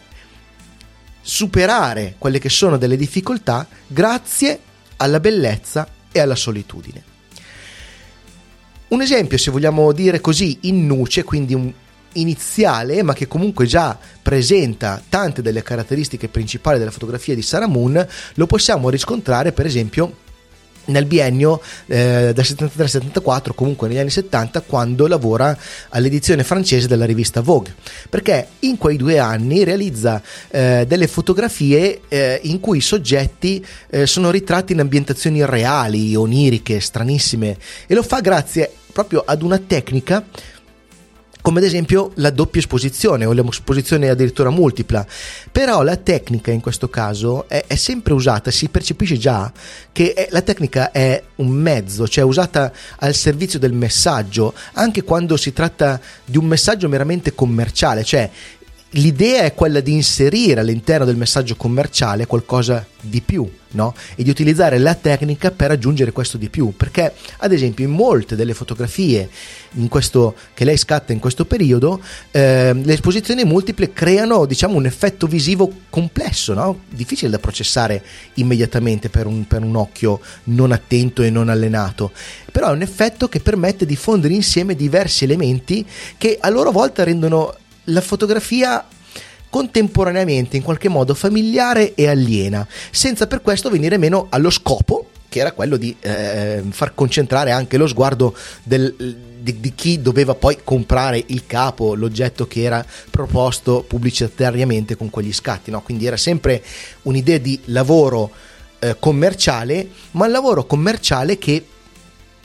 superare 1.22 2.15
quelle 2.17 2.39
che 2.39 2.50
sono 2.50 2.77
delle 2.77 2.98
difficoltà 2.98 3.65
grazie 3.88 4.60
alla 4.98 5.20
bellezza 5.20 5.88
e 6.12 6.20
alla 6.20 6.36
solitudine. 6.36 7.12
Un 8.89 9.01
esempio, 9.01 9.38
se 9.38 9.50
vogliamo 9.50 9.91
dire 9.91 10.22
così, 10.22 10.60
in 10.62 10.86
nuce, 10.86 11.24
quindi 11.24 11.53
un 11.53 11.72
iniziale, 12.13 13.01
ma 13.01 13.13
che 13.13 13.27
comunque 13.27 13.65
già 13.65 13.98
presenta 14.22 15.01
tante 15.08 15.41
delle 15.41 15.63
caratteristiche 15.63 16.27
principali 16.27 16.77
della 16.77 16.91
fotografia 16.91 17.36
di 17.36 17.41
Sarah 17.41 17.67
Moon, 17.67 18.05
lo 18.36 18.46
possiamo 18.46 18.89
riscontrare 18.89 19.51
per 19.51 19.65
esempio 19.65 20.17
nel 20.85 21.05
biennio 21.05 21.61
eh, 21.85 22.31
del 22.33 22.45
73-74, 22.45 23.53
comunque 23.55 23.87
negli 23.87 23.97
anni 23.97 24.09
70, 24.09 24.61
quando 24.61 25.07
lavora 25.07 25.57
all'edizione 25.89 26.43
francese 26.43 26.87
della 26.87 27.05
rivista 27.05 27.41
Vogue, 27.41 27.73
perché 28.09 28.47
in 28.59 28.77
quei 28.77 28.97
due 28.97 29.19
anni 29.19 29.63
realizza 29.63 30.21
eh, 30.49 30.85
delle 30.87 31.07
fotografie 31.07 32.01
eh, 32.07 32.39
in 32.43 32.59
cui 32.59 32.77
i 32.77 32.81
soggetti 32.81 33.65
eh, 33.89 34.05
sono 34.05 34.31
ritratti 34.31 34.73
in 34.73 34.79
ambientazioni 34.79 35.45
reali, 35.45 36.15
oniriche, 36.15 36.79
stranissime, 36.79 37.57
e 37.87 37.93
lo 37.93 38.03
fa 38.03 38.19
grazie 38.19 38.71
proprio 38.93 39.23
ad 39.25 39.41
una 39.41 39.57
tecnica 39.57 40.23
come 41.43 41.59
ad 41.59 41.65
esempio 41.65 42.12
la 42.15 42.29
doppia 42.29 42.62
esposizione 42.62 43.25
o 43.25 43.33
l'esposizione 43.33 44.07
addirittura 44.07 44.50
multipla. 44.50 45.05
Però 45.51 45.83
la 45.83 45.97
tecnica 45.97 46.51
in 46.51 46.62
questo 46.62 46.89
caso 46.89 47.50
è, 47.50 47.65
è 47.67 47.75
sempre 47.75 48.13
usata, 48.13 48.50
si 48.50 48.69
percepisce 48.69 49.17
già 49.17 49.51
che 49.91 50.13
è, 50.13 50.29
la 50.31 50.41
tecnica 50.41 50.91
è 50.91 51.21
un 51.35 51.50
mezzo, 51.50 52.07
cioè 52.07 52.23
usata 52.23 52.71
al 53.00 53.13
servizio 53.13 53.59
del 53.59 53.73
messaggio, 53.73 54.53
anche 54.73 55.03
quando 55.03 55.35
si 55.35 55.51
tratta 55.51 56.00
di 56.23 56.38
un 56.38 56.45
messaggio 56.45 56.88
meramente 56.88 57.35
commerciale, 57.35 58.05
cioè 58.05 58.29
l'idea 58.93 59.43
è 59.43 59.53
quella 59.53 59.79
di 59.79 59.93
inserire 59.93 60.59
all'interno 60.59 61.05
del 61.05 61.15
messaggio 61.15 61.55
commerciale 61.55 62.27
qualcosa 62.27 62.85
di 63.01 63.21
più, 63.21 63.50
no? 63.71 63.93
E 64.15 64.23
di 64.23 64.29
utilizzare 64.29 64.77
la 64.77 64.93
tecnica 64.93 65.51
per 65.51 65.69
raggiungere 65.69 66.12
questo 66.12 66.38
di 66.38 66.50
più. 66.50 66.73
Perché, 66.75 67.13
ad 67.38 67.51
esempio, 67.51 67.85
in 67.85 67.91
molte 67.91 68.35
delle 68.35 68.53
fotografie 68.53 69.29
questo, 69.89 70.35
che 70.53 70.63
lei 70.63 70.77
scatta 70.77 71.12
in 71.12 71.19
questo 71.19 71.45
periodo, 71.45 72.01
eh, 72.31 72.73
le 72.73 72.93
esposizioni 72.93 73.43
multiple 73.43 73.91
creano, 73.93 74.45
diciamo, 74.45 74.75
un 74.75 74.85
effetto 74.85 75.27
visivo 75.27 75.71
complesso, 75.89 76.53
no? 76.53 76.81
Difficile 76.89 77.31
da 77.31 77.39
processare 77.39 78.03
immediatamente 78.35 79.09
per 79.09 79.25
un, 79.25 79.47
per 79.47 79.63
un 79.63 79.75
occhio 79.75 80.19
non 80.45 80.71
attento 80.71 81.23
e 81.23 81.29
non 81.29 81.50
allenato. 81.50 82.12
Però 82.51 82.69
è 82.69 82.73
un 82.73 82.81
effetto 82.83 83.27
che 83.27 83.39
permette 83.39 83.85
di 83.85 83.95
fondere 83.95 84.33
insieme 84.35 84.75
diversi 84.75 85.23
elementi 85.23 85.85
che 86.17 86.38
a 86.39 86.50
loro 86.50 86.71
volta 86.71 87.03
rendono 87.03 87.55
la 87.85 88.01
fotografia 88.01 88.85
contemporaneamente 89.49 90.57
in 90.57 90.63
qualche 90.63 90.89
modo 90.89 91.13
familiare 91.13 91.93
e 91.93 92.07
aliena, 92.07 92.67
senza 92.91 93.27
per 93.27 93.41
questo 93.41 93.69
venire 93.69 93.97
meno 93.97 94.27
allo 94.29 94.49
scopo 94.49 95.09
che 95.33 95.39
era 95.39 95.51
quello 95.51 95.77
di 95.77 95.95
eh, 95.99 96.61
far 96.69 96.93
concentrare 96.93 97.49
anche 97.49 97.77
lo 97.77 97.87
sguardo 97.87 98.35
del, 98.61 98.93
di, 99.39 99.59
di, 99.59 99.73
chi 99.73 99.99
doveva 99.99 100.35
poi 100.35 100.59
comprare 100.63 101.23
il 101.25 101.47
capo, 101.47 101.95
l'oggetto 101.95 102.45
che 102.45 102.61
era 102.61 102.85
proposto 103.09 103.83
pubblicitariamente 103.87 104.95
con 104.95 105.09
quegli 105.09 105.33
scatti. 105.33 105.71
No? 105.71 105.81
Quindi 105.81 106.05
era 106.05 106.17
sempre 106.17 106.61
un'idea 107.03 107.39
di 107.39 107.59
lavoro 107.65 108.29
eh, 108.77 108.95
commerciale, 108.99 109.89
ma 110.11 110.25
un 110.25 110.31
lavoro 110.31 110.67
commerciale 110.67 111.39
che 111.39 111.65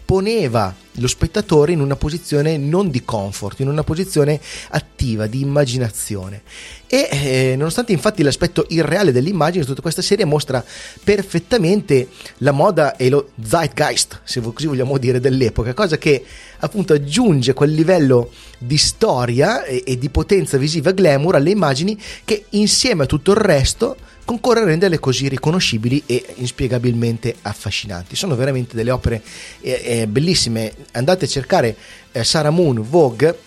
poneva 0.02 0.75
lo 0.99 1.09
spettatore 1.09 1.73
in 1.73 1.81
una 1.81 1.97
posizione 1.97 2.57
non 2.57 2.90
di 2.90 3.05
comfort, 3.05 3.61
in 3.61 3.69
una 3.69 3.83
posizione 3.83 4.40
attiva, 4.71 5.26
di 5.26 5.40
immaginazione. 5.40 6.43
E 6.87 7.09
eh, 7.11 7.55
nonostante 7.57 7.93
infatti 7.93 8.23
l'aspetto 8.23 8.67
irreale 8.69 9.12
dell'immagine, 9.12 9.64
tutta 9.64 9.83
questa 9.83 10.02
serie 10.02 10.25
mostra 10.25 10.64
perfettamente 11.02 12.09
la 12.38 12.52
moda 12.52 12.97
e 12.97 13.09
lo 13.09 13.31
zeitgeist, 13.43 14.21
se 14.25 14.40
così 14.40 14.67
vogliamo 14.67 14.97
dire, 14.99 15.21
dell'epoca, 15.21 15.75
cosa 15.75 15.99
che 15.99 16.25
appunto 16.61 16.95
aggiunge 16.95 17.52
quel 17.52 17.73
livello 17.73 18.31
di 18.59 18.78
storia 18.78 19.64
e, 19.64 19.83
e 19.87 19.99
di 19.99 20.09
potenza 20.09 20.57
visiva 20.57 20.90
glamour 20.90 21.37
alle 21.37 21.50
immagini 21.50 21.99
che 22.25 22.47
insieme 22.50 23.05
a 23.05 23.07
tutto 23.07 23.33
il 23.33 23.37
resto 23.37 23.97
concorre 24.28 24.61
a 24.61 24.64
renderle 24.64 24.99
così 24.99 25.26
riconoscibili 25.26 26.02
e 26.05 26.23
inspiegabilmente 26.35 27.35
affascinanti. 27.40 28.14
Sono 28.14 28.37
veramente 28.37 28.76
delle 28.76 28.90
opere 28.90 29.23
eh, 29.62 29.81
eh, 29.83 30.07
bellissime. 30.07 30.71
Andate 30.92 31.25
a 31.26 31.28
cercare 31.28 31.76
eh, 32.12 32.25
Sarah 32.25 32.50
Moon, 32.50 32.85
Vogue 32.88 33.47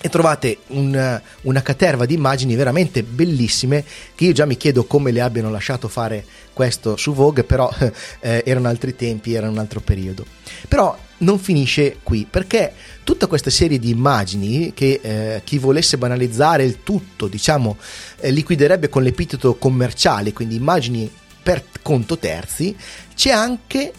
e 0.00 0.08
trovate 0.08 0.58
un, 0.68 1.20
una 1.42 1.62
caterva 1.62 2.06
di 2.06 2.14
immagini 2.14 2.54
veramente 2.54 3.02
bellissime 3.02 3.84
che 4.14 4.26
io 4.26 4.32
già 4.32 4.44
mi 4.44 4.56
chiedo 4.56 4.84
come 4.84 5.10
le 5.10 5.20
abbiano 5.20 5.50
lasciato 5.50 5.88
fare 5.88 6.24
questo 6.52 6.96
su 6.96 7.12
Vogue, 7.12 7.44
però 7.44 7.70
eh, 8.20 8.42
erano 8.44 8.68
altri 8.68 8.94
tempi, 8.94 9.34
era 9.34 9.48
un 9.48 9.58
altro 9.58 9.80
periodo. 9.80 10.24
Però 10.68 10.96
non 11.18 11.38
finisce 11.38 11.98
qui 12.02 12.26
perché 12.28 12.72
tutta 13.02 13.26
questa 13.26 13.50
serie 13.50 13.78
di 13.78 13.90
immagini 13.90 14.74
che 14.74 15.00
eh, 15.02 15.40
chi 15.44 15.58
volesse 15.58 15.96
banalizzare 15.96 16.62
il 16.62 16.82
tutto 16.82 17.26
diciamo 17.26 17.78
eh, 18.20 18.30
liquiderebbe 18.30 18.90
con 18.90 19.02
l'epiteto 19.02 19.54
commerciale 19.54 20.34
quindi 20.34 20.56
immagini 20.56 21.10
per 21.42 21.64
conto 21.80 22.18
terzi 22.18 22.76
c'è 23.14 23.30
anche 23.30 23.92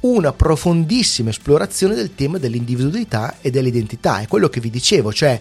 una 0.00 0.32
profondissima 0.32 1.30
esplorazione 1.30 1.94
del 1.94 2.14
tema 2.14 2.38
dell'individualità 2.38 3.36
e 3.40 3.50
dell'identità 3.50 4.20
è 4.20 4.28
quello 4.28 4.48
che 4.48 4.60
vi 4.60 4.70
dicevo 4.70 5.12
cioè 5.12 5.40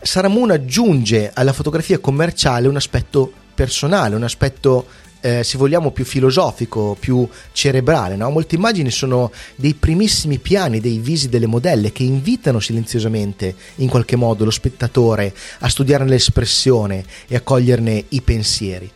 Saramuna 0.00 0.54
aggiunge 0.54 1.30
alla 1.32 1.52
fotografia 1.52 1.98
commerciale 1.98 2.68
un 2.68 2.76
aspetto 2.76 3.32
personale 3.54 4.14
un 4.14 4.24
aspetto 4.24 4.86
eh, 5.20 5.42
se 5.42 5.58
vogliamo, 5.58 5.90
più 5.90 6.04
filosofico, 6.04 6.96
più 6.98 7.28
cerebrale. 7.52 8.16
No? 8.16 8.30
Molte 8.30 8.54
immagini 8.54 8.90
sono 8.90 9.32
dei 9.56 9.74
primissimi 9.74 10.38
piani 10.38 10.80
dei 10.80 10.98
visi 10.98 11.28
delle 11.28 11.46
modelle 11.46 11.92
che 11.92 12.02
invitano 12.02 12.60
silenziosamente, 12.60 13.54
in 13.76 13.88
qualche 13.88 14.16
modo, 14.16 14.44
lo 14.44 14.50
spettatore 14.50 15.34
a 15.60 15.68
studiare 15.68 16.04
l'espressione 16.04 17.04
e 17.26 17.36
a 17.36 17.40
coglierne 17.40 18.04
i 18.10 18.22
pensieri. 18.22 18.90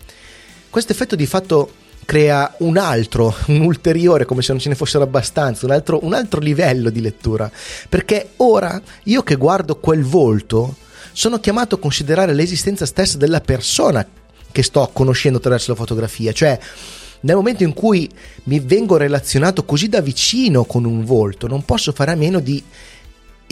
Questo 0.71 0.93
effetto 0.93 1.17
di 1.17 1.27
fatto 1.27 1.73
crea 2.05 2.55
un 2.59 2.77
altro, 2.77 3.35
un 3.47 3.61
ulteriore, 3.61 4.25
come 4.25 4.43
se 4.43 4.53
non 4.53 4.61
ce 4.61 4.69
ne 4.69 4.75
fossero 4.75 5.05
abbastanza, 5.05 5.67
un 5.67 5.73
altro, 5.73 6.05
un 6.05 6.15
altro 6.15 6.41
livello 6.41 6.91
di 6.91 7.01
lettura, 7.01 7.51
perché 7.89 8.31
ora 8.37 8.81
io 9.05 9.23
che 9.23 9.37
guardo 9.37 9.77
quel 9.77 10.03
volto 10.05 10.77
sono 11.13 11.39
chiamato 11.41 11.77
a 11.77 11.79
considerare 11.79 12.35
l'esistenza 12.35 12.87
stessa 12.87 13.19
della 13.19 13.41
persona 13.41 14.07
che 14.51 14.63
sto 14.63 14.89
conoscendo 14.93 15.39
attraverso 15.39 15.71
la 15.71 15.77
fotografia, 15.77 16.33
cioè 16.33 16.59
nel 17.21 17.37
momento 17.37 17.63
in 17.63 17.73
cui 17.73 18.11
mi 18.45 18.59
vengo 18.59 18.97
relazionato 18.97 19.65
così 19.65 19.89
da 19.89 20.01
vicino 20.01 20.65
con 20.65 20.85
un 20.85 21.05
volto, 21.05 21.47
non 21.47 21.65
posso 21.65 21.93
fare 21.93 22.11
a 22.11 22.17
meno 22.17 22.41
di 22.41 22.63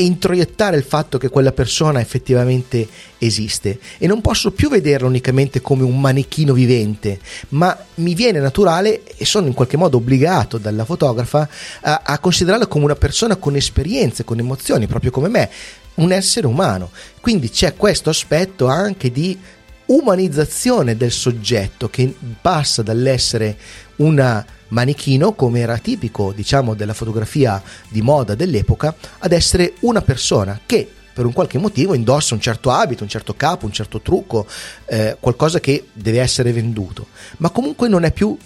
introiettare 0.01 0.77
il 0.77 0.83
fatto 0.83 1.19
che 1.19 1.29
quella 1.29 1.53
persona 1.53 2.01
effettivamente 2.01 2.87
esiste 3.19 3.79
e 3.99 4.07
non 4.07 4.21
posso 4.21 4.51
più 4.51 4.69
vederla 4.69 5.07
unicamente 5.07 5.61
come 5.61 5.83
un 5.83 6.01
manichino 6.01 6.53
vivente, 6.53 7.19
ma 7.51 7.77
mi 7.97 8.15
viene 8.15 8.41
naturale 8.41 9.03
e 9.17 9.25
sono 9.25 9.47
in 9.47 9.55
qualche 9.55 9.77
modo 9.77 9.99
obbligato 9.99 10.59
dalla 10.59 10.85
fotografa 10.85 11.49
a, 11.83 12.03
a 12.05 12.19
considerarla 12.19 12.67
come 12.67 12.85
una 12.85 12.97
persona 12.97 13.37
con 13.37 13.57
esperienze, 13.57 14.25
con 14.25 14.39
emozioni, 14.39 14.87
proprio 14.87 15.11
come 15.11 15.29
me, 15.29 15.51
un 15.95 16.13
essere 16.13 16.47
umano. 16.47 16.91
Quindi 17.21 17.51
c'è 17.51 17.75
questo 17.75 18.11
aspetto 18.11 18.67
anche 18.67 19.11
di 19.11 19.39
umanizzazione 19.87 20.97
del 20.97 21.11
soggetto 21.11 21.89
che 21.89 22.15
passa 22.41 22.83
dall'essere 22.83 23.57
un 23.97 24.45
manichino, 24.71 25.35
come 25.35 25.61
era 25.61 25.79
tipico, 25.79 26.33
diciamo, 26.35 26.75
della 26.75 26.95
fotografia 26.95 27.63
di 27.89 28.03
moda 28.03 28.35
dell'epoca, 28.35 28.95
ad 29.19 29.33
essere 29.33 29.75
una 29.81 30.03
persona 30.03 30.59
che 30.67 30.89
per 31.13 31.29
un 31.29 31.35
qualche 31.35 31.59
motivo 31.59 31.93
indossa 31.93 32.33
un 32.33 32.41
certo 32.41 32.71
abito, 32.71 33.03
un 33.03 33.09
certo 33.09 33.35
capo, 33.35 33.67
un 33.67 33.73
certo 33.73 34.01
trucco, 34.01 34.47
eh, 34.87 35.17
qualcosa 35.21 35.61
che 35.61 35.89
deve 35.93 36.21
essere 36.21 36.53
venduto, 36.53 37.09
ma 37.39 37.51
comunque 37.51 37.89
non 37.89 38.05
è 38.05 38.13
più 38.13 38.37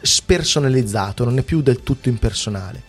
spersonalizzato, 0.00 1.24
non 1.24 1.38
è 1.38 1.42
più 1.42 1.62
del 1.62 1.82
tutto 1.82 2.08
impersonale. 2.08 2.82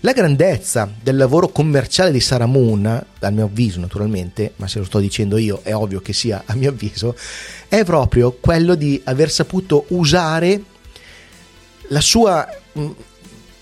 La 0.00 0.12
grandezza 0.12 0.90
del 1.00 1.16
lavoro 1.16 1.48
commerciale 1.48 2.10
di 2.10 2.20
Sarah 2.20 2.46
Moon, 2.46 2.84
a 3.18 3.30
mio 3.30 3.44
avviso 3.44 3.80
naturalmente, 3.80 4.52
ma 4.56 4.68
se 4.68 4.78
lo 4.78 4.84
sto 4.84 4.98
dicendo 4.98 5.38
io 5.38 5.60
è 5.62 5.74
ovvio 5.74 6.00
che 6.00 6.12
sia 6.12 6.42
a 6.44 6.54
mio 6.54 6.70
avviso, 6.70 7.16
è 7.68 7.82
proprio 7.84 8.36
quello 8.38 8.74
di 8.74 9.00
aver 9.04 9.30
saputo 9.30 9.86
usare 9.88 10.62
la 11.88 12.00
sua 12.00 12.46
mm, 12.78 12.90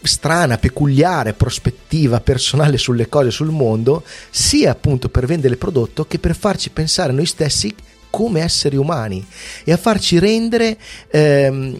strana, 0.03 0.59
peculiare 0.59 1.33
prospettiva 1.33 2.21
personale 2.21 2.79
sulle 2.79 3.09
cose, 3.09 3.31
sul 3.31 3.51
mondo, 3.51 4.05
sia 4.31 4.71
appunto 4.71 5.09
per 5.09 5.27
vendere 5.27 5.55
il 5.55 5.59
prodotto 5.59 6.07
che 6.07 6.19
per 6.19 6.37
farci 6.37 6.71
pensare 6.71 7.13
noi 7.13 7.27
stessi 7.27 7.75
come 8.15 8.43
esseri 8.43 8.77
umani 8.77 9.27
e 9.65 9.73
a 9.73 9.77
farci 9.77 10.21
rendere 10.21 10.77
ehm, 11.11 11.77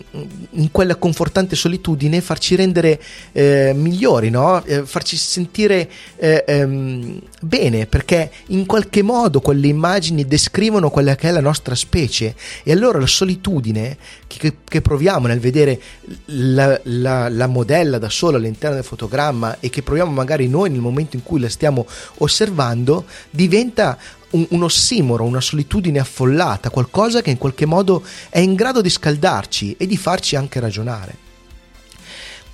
in 0.51 0.71
quella 0.73 0.97
confortante 0.97 1.55
solitudine, 1.55 2.21
farci 2.21 2.57
rendere 2.57 3.01
eh, 3.31 3.73
migliori, 3.73 4.31
no? 4.31 4.61
eh, 4.65 4.85
farci 4.85 5.17
sentire 5.17 5.89
eh, 6.17 6.43
ehm, 6.45 7.21
bene, 7.41 7.87
perché 7.87 8.33
in 8.49 8.67
qualche 8.67 9.03
modo 9.03 9.41
quelle 9.41 9.69
immagini 9.69 10.27
descrivono 10.27 10.91
quella 10.91 11.15
che 11.15 11.29
è 11.29 11.31
la 11.31 11.41
nostra 11.41 11.77
specie 11.77 12.35
e 12.65 12.73
allora 12.73 12.99
la 12.99 13.07
solitudine 13.07 13.97
che, 14.27 14.57
che 14.65 14.81
proviamo 14.81 15.29
nel 15.29 15.39
vedere 15.39 15.81
la, 16.25 16.81
la, 16.83 17.29
la 17.29 17.47
modella 17.47 17.99
da 17.99 18.09
sola 18.09 18.39
all'interno 18.39 18.75
del 18.75 18.85
fotogramma 18.85 19.59
e 19.61 19.71
che 19.71 19.83
proviamo 19.83 20.11
magari 20.11 20.49
noi 20.49 20.69
nel 20.69 20.81
momento 20.81 21.15
in 21.15 21.23
cui 21.23 21.39
la 21.39 21.49
stiamo 21.49 21.87
osservando 22.17 23.05
diventa 23.31 23.97
un, 24.35 24.47
un 24.51 24.63
ossimoro, 24.63 25.25
una 25.25 25.41
solitudine 25.41 25.99
affollata, 25.99 26.71
qualcosa 26.71 27.23
che 27.23 27.31
in 27.31 27.39
qualche 27.39 27.67
modo 27.67 28.05
è 28.29 28.39
in 28.39 28.55
grado 28.55 28.81
di 28.81 28.91
scaldarci 28.91 29.77
e 29.79 29.87
di 29.87 29.97
farci 29.97 30.37
anche 30.37 30.61
ragionare. 30.61 31.23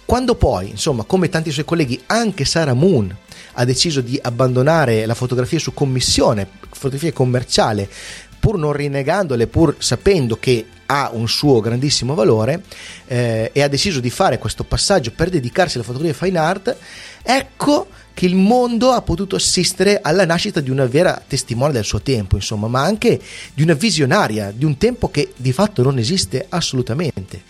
Quando 0.05 0.35
poi, 0.35 0.71
insomma, 0.71 1.05
come 1.05 1.29
tanti 1.29 1.51
suoi 1.51 1.65
colleghi, 1.65 2.01
anche 2.07 2.45
Sarah 2.45 2.75
Moon 2.75 3.17
ha 3.55 3.65
deciso 3.65 4.01
di 4.01 4.19
abbandonare 4.21 5.07
la 5.07 5.15
fotografia 5.15 5.59
su 5.59 5.73
commissione, 5.73 6.49
fotografia 6.71 7.13
commerciale, 7.13 7.89
pur 8.41 8.59
non 8.59 8.73
rinnegandole, 8.73 9.47
pur 9.47 9.77
sapendo 9.79 10.37
che 10.37 10.67
ha 10.87 11.11
un 11.13 11.29
suo 11.29 11.61
grandissimo 11.61 12.15
valore 12.15 12.65
eh, 13.07 13.51
e 13.53 13.63
ha 13.63 13.69
deciso 13.69 14.01
di 14.01 14.11
fare 14.11 14.39
questo 14.39 14.65
passaggio 14.65 15.13
per 15.13 15.29
dedicarsi 15.29 15.77
alla 15.77 15.87
fotografia 15.87 16.27
fine 16.27 16.39
art, 16.39 16.77
ecco 17.23 17.87
che 18.13 18.27
il 18.27 18.35
mondo 18.35 18.91
ha 18.91 19.03
potuto 19.03 19.37
assistere 19.37 20.01
alla 20.03 20.25
nascita 20.25 20.61
di 20.61 20.71
una 20.71 20.87
vera 20.87 21.23
testimone 21.27 21.73
del 21.73 21.85
suo 21.85 22.01
tempo, 22.01 22.37
insomma, 22.37 22.69
ma 22.69 22.83
anche 22.83 23.21
di 23.55 23.63
una 23.63 23.75
visionaria 23.75 24.53
di 24.55 24.65
un 24.65 24.77
tempo 24.77 25.11
che 25.11 25.33
di 25.37 25.53
fatto 25.53 25.83
non 25.83 25.99
esiste 25.99 26.47
assolutamente. 26.49 27.43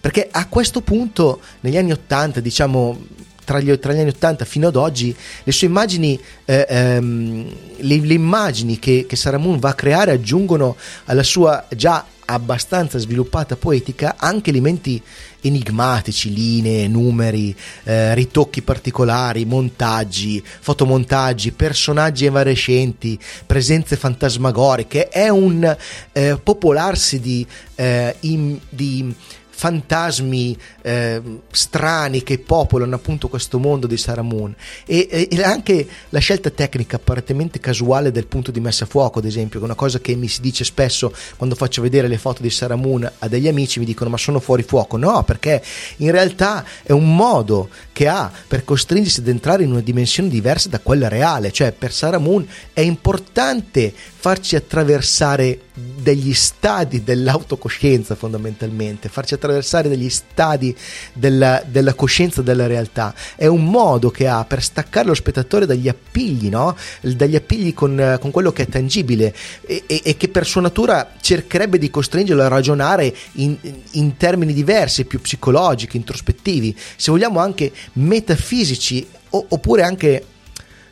Perché 0.00 0.28
a 0.30 0.46
questo 0.46 0.80
punto, 0.80 1.40
negli 1.60 1.76
anni 1.76 1.92
Ottanta, 1.92 2.40
diciamo 2.40 2.98
tra 3.46 3.60
gli, 3.60 3.78
tra 3.78 3.92
gli, 3.92 4.00
anni 4.00 4.08
80 4.08 4.44
fino 4.44 4.66
ad 4.66 4.76
oggi, 4.76 5.14
le 5.44 5.52
sue 5.52 5.68
immagini, 5.68 6.20
eh, 6.44 6.66
ehm, 6.68 7.46
le, 7.76 8.00
le, 8.00 8.14
immagini 8.14 8.78
che, 8.80 9.06
che 9.08 9.14
Sarah 9.14 9.38
Moon 9.38 9.60
va 9.60 9.70
a 9.70 9.74
creare 9.74 10.10
aggiungono 10.10 10.76
alla 11.04 11.22
sua 11.22 11.64
già 11.74 12.04
abbastanza 12.26 12.98
sviluppata 12.98 13.56
poetica 13.56 14.16
anche 14.18 14.50
elementi 14.50 15.02
enigmatici, 15.40 16.32
linee, 16.32 16.88
numeri, 16.88 17.54
eh, 17.84 18.14
ritocchi 18.14 18.62
particolari, 18.62 19.44
montaggi, 19.44 20.42
fotomontaggi, 20.44 21.52
personaggi 21.52 22.26
evanescenti, 22.26 23.18
presenze 23.46 23.96
fantasmagoriche. 23.96 25.08
È 25.08 25.28
un 25.28 25.76
eh, 26.12 26.38
popolarsi 26.42 27.20
di, 27.20 27.46
eh, 27.76 28.16
in, 28.20 28.58
di 28.68 29.14
fantasmi 29.56 30.56
eh, 30.82 31.22
strani 31.50 32.22
che 32.22 32.38
popolano 32.38 32.94
appunto 32.94 33.28
questo 33.28 33.58
mondo 33.58 33.86
di 33.86 33.96
Sarah 33.96 34.22
Moon 34.22 34.54
e, 34.84 35.08
e, 35.10 35.28
e, 35.30 35.42
anche 35.42 35.86
la 36.10 36.18
scelta 36.18 36.50
tecnica 36.50 36.96
apparentemente 36.96 37.58
casuale 37.58 38.12
del 38.12 38.26
punto 38.26 38.50
di 38.50 38.60
messa 38.60 38.84
a 38.84 38.86
fuoco 38.86 39.18
ad 39.18 39.24
esempio 39.24 39.58
che 39.58 39.64
è 39.64 39.68
una 39.68 39.74
cosa 39.74 39.98
che 39.98 40.14
mi 40.14 40.28
si 40.28 40.42
dice 40.42 40.62
spesso 40.62 41.10
quando 41.36 41.54
faccio 41.54 41.80
vedere 41.80 42.06
le 42.06 42.18
foto 42.18 42.42
di 42.42 42.50
Sarah 42.50 42.76
Moon 42.76 43.10
a 43.18 43.28
degli 43.28 43.48
amici 43.48 43.78
mi 43.78 43.86
dicono 43.86 44.10
ma 44.10 44.18
sono 44.18 44.40
fuori 44.40 44.62
fuoco. 44.62 44.96
No 44.96 45.22
perché 45.22 45.62
in 45.98 46.10
realtà 46.10 46.64
è 46.82 46.92
un 46.92 47.14
modo 47.14 47.68
che 47.92 48.08
ha 48.08 48.30
per 48.46 48.64
costringersi 48.64 49.20
ad 49.20 49.28
entrare 49.28 49.62
in 49.62 49.70
una 49.70 49.80
dimensione 49.80 50.28
diversa 50.28 50.68
da 50.68 50.80
quella 50.80 51.08
reale. 51.08 51.52
Cioè 51.52 51.72
per 51.72 51.92
Sarah 51.92 52.18
Moon 52.18 52.46
è 52.72 52.80
importante 52.80 53.92
farci 54.26 54.56
attraversare 54.56 55.60
degli 55.72 56.34
stadi 56.34 57.04
dell'autocoscienza 57.04 58.14
fondamentalmente, 58.14 59.08
farci 59.08 59.34
attraversare 59.34 59.45
degli 59.88 60.10
stadi 60.10 60.74
della, 61.12 61.62
della, 61.66 61.94
coscienza 61.94 62.42
della 62.42 62.66
realtà. 62.66 63.14
È 63.34 63.46
un 63.46 63.64
modo 63.64 64.10
che 64.10 64.26
ha 64.26 64.44
per 64.44 64.62
staccare 64.62 65.06
lo 65.06 65.14
spettatore 65.14 65.66
dagli 65.66 65.88
appigli, 65.88 66.48
no? 66.48 66.76
dagli 67.00 67.36
appigli 67.36 67.74
con, 67.74 68.18
con, 68.20 68.30
quello 68.30 68.52
che 68.52 68.64
è 68.64 68.68
tangibile 68.68 69.34
e, 69.66 69.84
e, 69.86 70.00
e, 70.04 70.16
che 70.16 70.28
per 70.28 70.46
sua 70.46 70.60
natura 70.60 71.12
cercherebbe 71.20 71.78
di 71.78 71.90
costringerlo 71.90 72.42
a 72.42 72.48
ragionare 72.48 73.14
in, 73.32 73.56
in 73.92 74.16
termini 74.16 74.52
diversi, 74.52 75.04
più 75.04 75.20
psicologici, 75.20 75.96
introspettivi, 75.96 76.76
se 76.96 77.10
vogliamo 77.10 77.40
anche 77.40 77.72
metafisici 77.94 79.06
o, 79.30 79.46
oppure 79.48 79.82
anche 79.82 80.24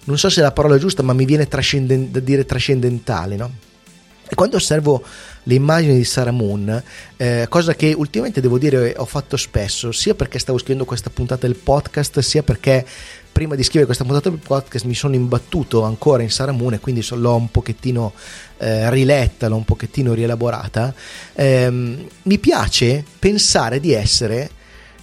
non 0.05 0.19
so 0.19 0.29
se 0.29 0.41
la 0.41 0.53
parola 0.53 0.77
è 0.77 0.79
giusta, 0.79 1.03
ma 1.03 1.13
mi 1.13 1.25
viene 1.25 1.49
trascenden- 1.49 2.11
da 2.11 2.21
dire 2.21 2.45
trascendentale, 2.45 3.37
no? 3.37 3.51
Quando 4.35 4.57
osservo 4.57 5.03
le 5.45 5.55
immagini 5.55 5.97
di 5.97 6.05
Sarah 6.05 6.31
Moon, 6.31 6.83
eh, 7.17 7.47
cosa 7.49 7.75
che 7.75 7.93
ultimamente 7.93 8.41
devo 8.41 8.59
dire 8.59 8.95
ho 8.97 9.05
fatto 9.05 9.37
spesso, 9.37 9.93
sia 9.93 10.15
perché 10.15 10.39
stavo 10.39 10.59
scrivendo 10.59 10.85
questa 10.85 11.11
puntata 11.11 11.47
del 11.47 11.57
podcast, 11.57 12.19
sia 12.21 12.43
perché 12.43 12.87
prima 13.35 13.57
di 13.57 13.63
scrivere 13.63 13.87
questa 13.87 14.05
puntata 14.05 14.31
del 14.31 14.39
podcast 14.39 14.85
mi 14.85 14.95
sono 14.95 15.15
imbattuto 15.17 15.83
ancora 15.83 16.23
in 16.23 16.31
Sarah 16.31 16.53
Moon 16.53 16.75
e 16.75 16.81
quindi 16.81 17.05
l'ho 17.11 17.35
un 17.35 17.51
pochettino 17.51 18.13
eh, 18.59 18.89
riletta, 18.91 19.49
l'ho 19.49 19.57
un 19.57 19.65
pochettino 19.65 20.15
rielaborata, 20.15 20.95
eh, 21.35 21.69
mi 21.71 22.39
piace 22.39 23.05
pensare 23.19 23.81
di 23.81 23.93
essere, 23.93 24.51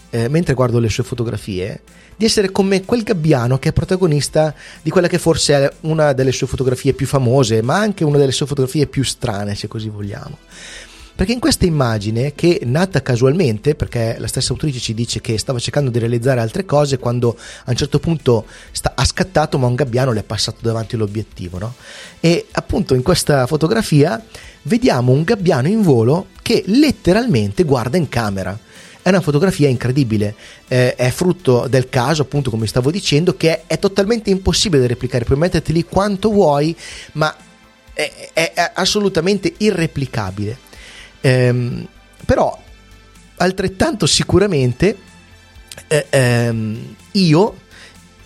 eh, 0.10 0.30
mentre 0.30 0.54
guardo 0.54 0.80
le 0.80 0.90
sue 0.90 1.04
fotografie, 1.04 1.82
di 2.22 2.28
essere 2.28 2.52
come 2.52 2.86
quel 2.86 3.02
gabbiano 3.02 3.58
che 3.58 3.70
è 3.70 3.74
protagonista 3.74 4.54
di 4.84 4.92
quella 4.92 5.08
che 5.08 5.18
forse 5.18 5.56
è 5.56 5.74
una 5.82 6.14
delle 6.14 6.32
sue 6.32 6.46
fotografie 6.46 6.94
più 6.94 7.08
famose, 7.08 7.64
ma 7.64 7.80
anche 7.80 8.04
una 8.04 8.20
delle 8.20 8.32
sue 8.32 8.46
fotografie 8.46 8.86
più 8.86 9.04
strane, 9.04 9.56
se 9.56 9.68
così 9.68 9.90
vogliamo. 9.90 10.38
Perché 11.16 11.32
in 11.32 11.40
questa 11.40 11.66
immagine, 11.66 12.36
che 12.36 12.60
è 12.60 12.66
nata 12.66 13.02
casualmente, 13.02 13.74
perché 13.74 14.18
la 14.20 14.28
stessa 14.28 14.52
autrice 14.52 14.78
ci 14.78 14.94
dice 14.94 15.20
che 15.20 15.36
stava 15.40 15.58
cercando 15.58 15.90
di 15.90 15.98
realizzare 15.98 16.40
altre 16.42 16.64
cose, 16.64 17.00
quando 17.00 17.36
a 17.66 17.72
un 17.72 17.76
certo 17.76 17.98
punto 17.98 18.46
sta, 18.70 18.94
ha 18.96 19.04
scattato, 19.04 19.58
ma 19.58 19.66
un 19.66 19.74
gabbiano 19.74 20.12
le 20.12 20.20
è 20.20 20.24
passato 20.24 20.60
davanti 20.62 20.94
all'obiettivo. 20.94 21.58
No? 21.58 21.74
E 22.20 22.46
appunto 22.52 22.94
in 22.94 23.02
questa 23.02 23.48
fotografia 23.48 24.24
vediamo 24.64 25.12
un 25.12 25.24
gabbiano 25.24 25.68
in 25.68 25.82
volo 25.82 26.28
che 26.44 26.62
letteralmente 26.68 27.64
guarda 27.64 27.98
in 27.98 28.10
camera 28.10 28.56
è 29.02 29.10
una 29.10 29.22
fotografia 29.22 29.68
incredibile, 29.68 30.36
eh, 30.68 30.96
è 30.96 31.10
frutto 31.10 31.68
del 31.68 31.90
caso, 31.90 32.22
appunto, 32.22 32.50
come 32.50 32.68
stavo 32.68 32.92
dicendo, 32.92 33.36
che 33.36 33.66
è, 33.66 33.80
totalmente 33.80 34.30
impossibile 34.30 34.82
da 34.82 34.88
replicare. 34.88 35.26
Puoi 35.26 35.38
metterti 35.38 35.74
lì 35.74 35.84
quanto 35.84 36.30
vuoi, 36.30 36.76
ma 37.14 37.36
è, 37.94 38.30
è, 38.34 38.54
è 38.54 38.72
assolutamente 38.76 39.54
irreplicabile. 39.58 40.58
Ehm, 41.22 41.88
però, 42.26 42.58
altrettanto 43.38 44.06
sicuramente, 44.06 44.98
eh, 45.88 46.06
ehm, 46.10 46.96
io 47.12 47.56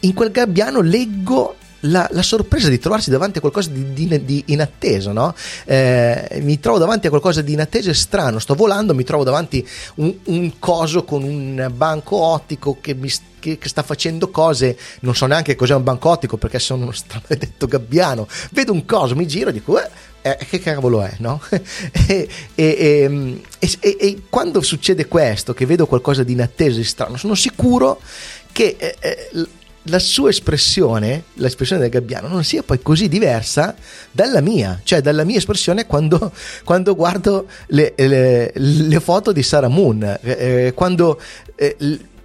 in 0.01 0.13
quel 0.13 0.31
gabbiano 0.31 0.81
leggo 0.81 1.55
la, 1.85 2.07
la, 2.11 2.21
sorpresa 2.21 2.69
di 2.69 2.79
trovarsi 2.79 3.09
davanti 3.09 3.37
a 3.37 3.41
qualcosa 3.41 3.69
di, 3.69 3.93
di, 3.93 4.25
di 4.25 4.43
inatteso, 4.47 5.11
no? 5.11 5.33
eh, 5.65 6.39
mi 6.41 6.59
trovo 6.59 6.77
davanti 6.77 7.07
a 7.07 7.09
qualcosa 7.09 7.41
di 7.41 7.53
inatteso 7.53 7.89
e 7.89 7.93
strano, 7.93 8.39
sto 8.39 8.55
volando, 8.55 8.93
mi 8.93 9.03
trovo 9.03 9.23
davanti 9.23 9.65
un, 9.95 10.13
un 10.25 10.59
coso 10.59 11.03
con 11.03 11.23
un 11.23 11.71
banco 11.73 12.17
ottico 12.17 12.77
che 12.79 12.93
mi 12.93 13.11
che, 13.39 13.59
che, 13.59 13.69
sta 13.69 13.83
facendo 13.83 14.31
cose, 14.31 14.75
non 15.01 15.13
so 15.13 15.27
neanche 15.27 15.55
cos'è 15.55 15.75
un 15.75 15.83
banco 15.83 16.09
ottico 16.09 16.37
perché 16.37 16.57
sono 16.57 16.83
uno 16.83 16.91
stravedetto 16.91 17.67
gabbiano, 17.67 18.27
vedo 18.51 18.71
un 18.71 18.85
coso, 18.85 19.15
mi 19.15 19.27
giro 19.27 19.49
e 19.49 19.53
dico... 19.53 19.79
Eh, 19.79 19.89
eh, 20.25 20.37
che 20.49 20.57
cavolo 20.57 21.03
è, 21.03 21.13
no? 21.19 21.39
e, 22.07 22.27
e, 22.55 23.39
e, 23.59 23.77
e, 23.79 24.21
quando 24.27 24.63
succede 24.63 25.05
questo, 25.05 25.53
che 25.53 25.67
vedo 25.67 25.85
qualcosa 25.85 26.23
di 26.23 26.31
inatteso 26.31 26.79
e 26.79 26.83
strano, 26.83 27.15
sono 27.15 27.35
sicuro 27.35 28.01
che 28.51 28.75
eh, 28.79 28.95
eh 28.99 29.47
la 29.85 29.99
sua 29.99 30.29
espressione, 30.29 31.25
l'espressione 31.35 31.81
del 31.81 31.91
gabbiano, 31.91 32.27
non 32.27 32.43
sia 32.43 32.63
poi 32.63 32.81
così 32.81 33.07
diversa 33.07 33.75
dalla 34.11 34.41
mia, 34.41 34.79
cioè 34.83 35.01
dalla 35.01 35.23
mia 35.23 35.37
espressione 35.37 35.85
quando, 35.85 36.31
quando 36.63 36.95
guardo 36.95 37.47
le, 37.67 37.93
le, 37.97 38.51
le, 38.53 38.99
foto 38.99 39.31
di 39.31 39.43
Sarah 39.43 39.67
Moon, 39.67 40.03
eh, 40.03 40.19
eh 40.21 40.73
quando 40.73 41.19
eh, 41.55 41.75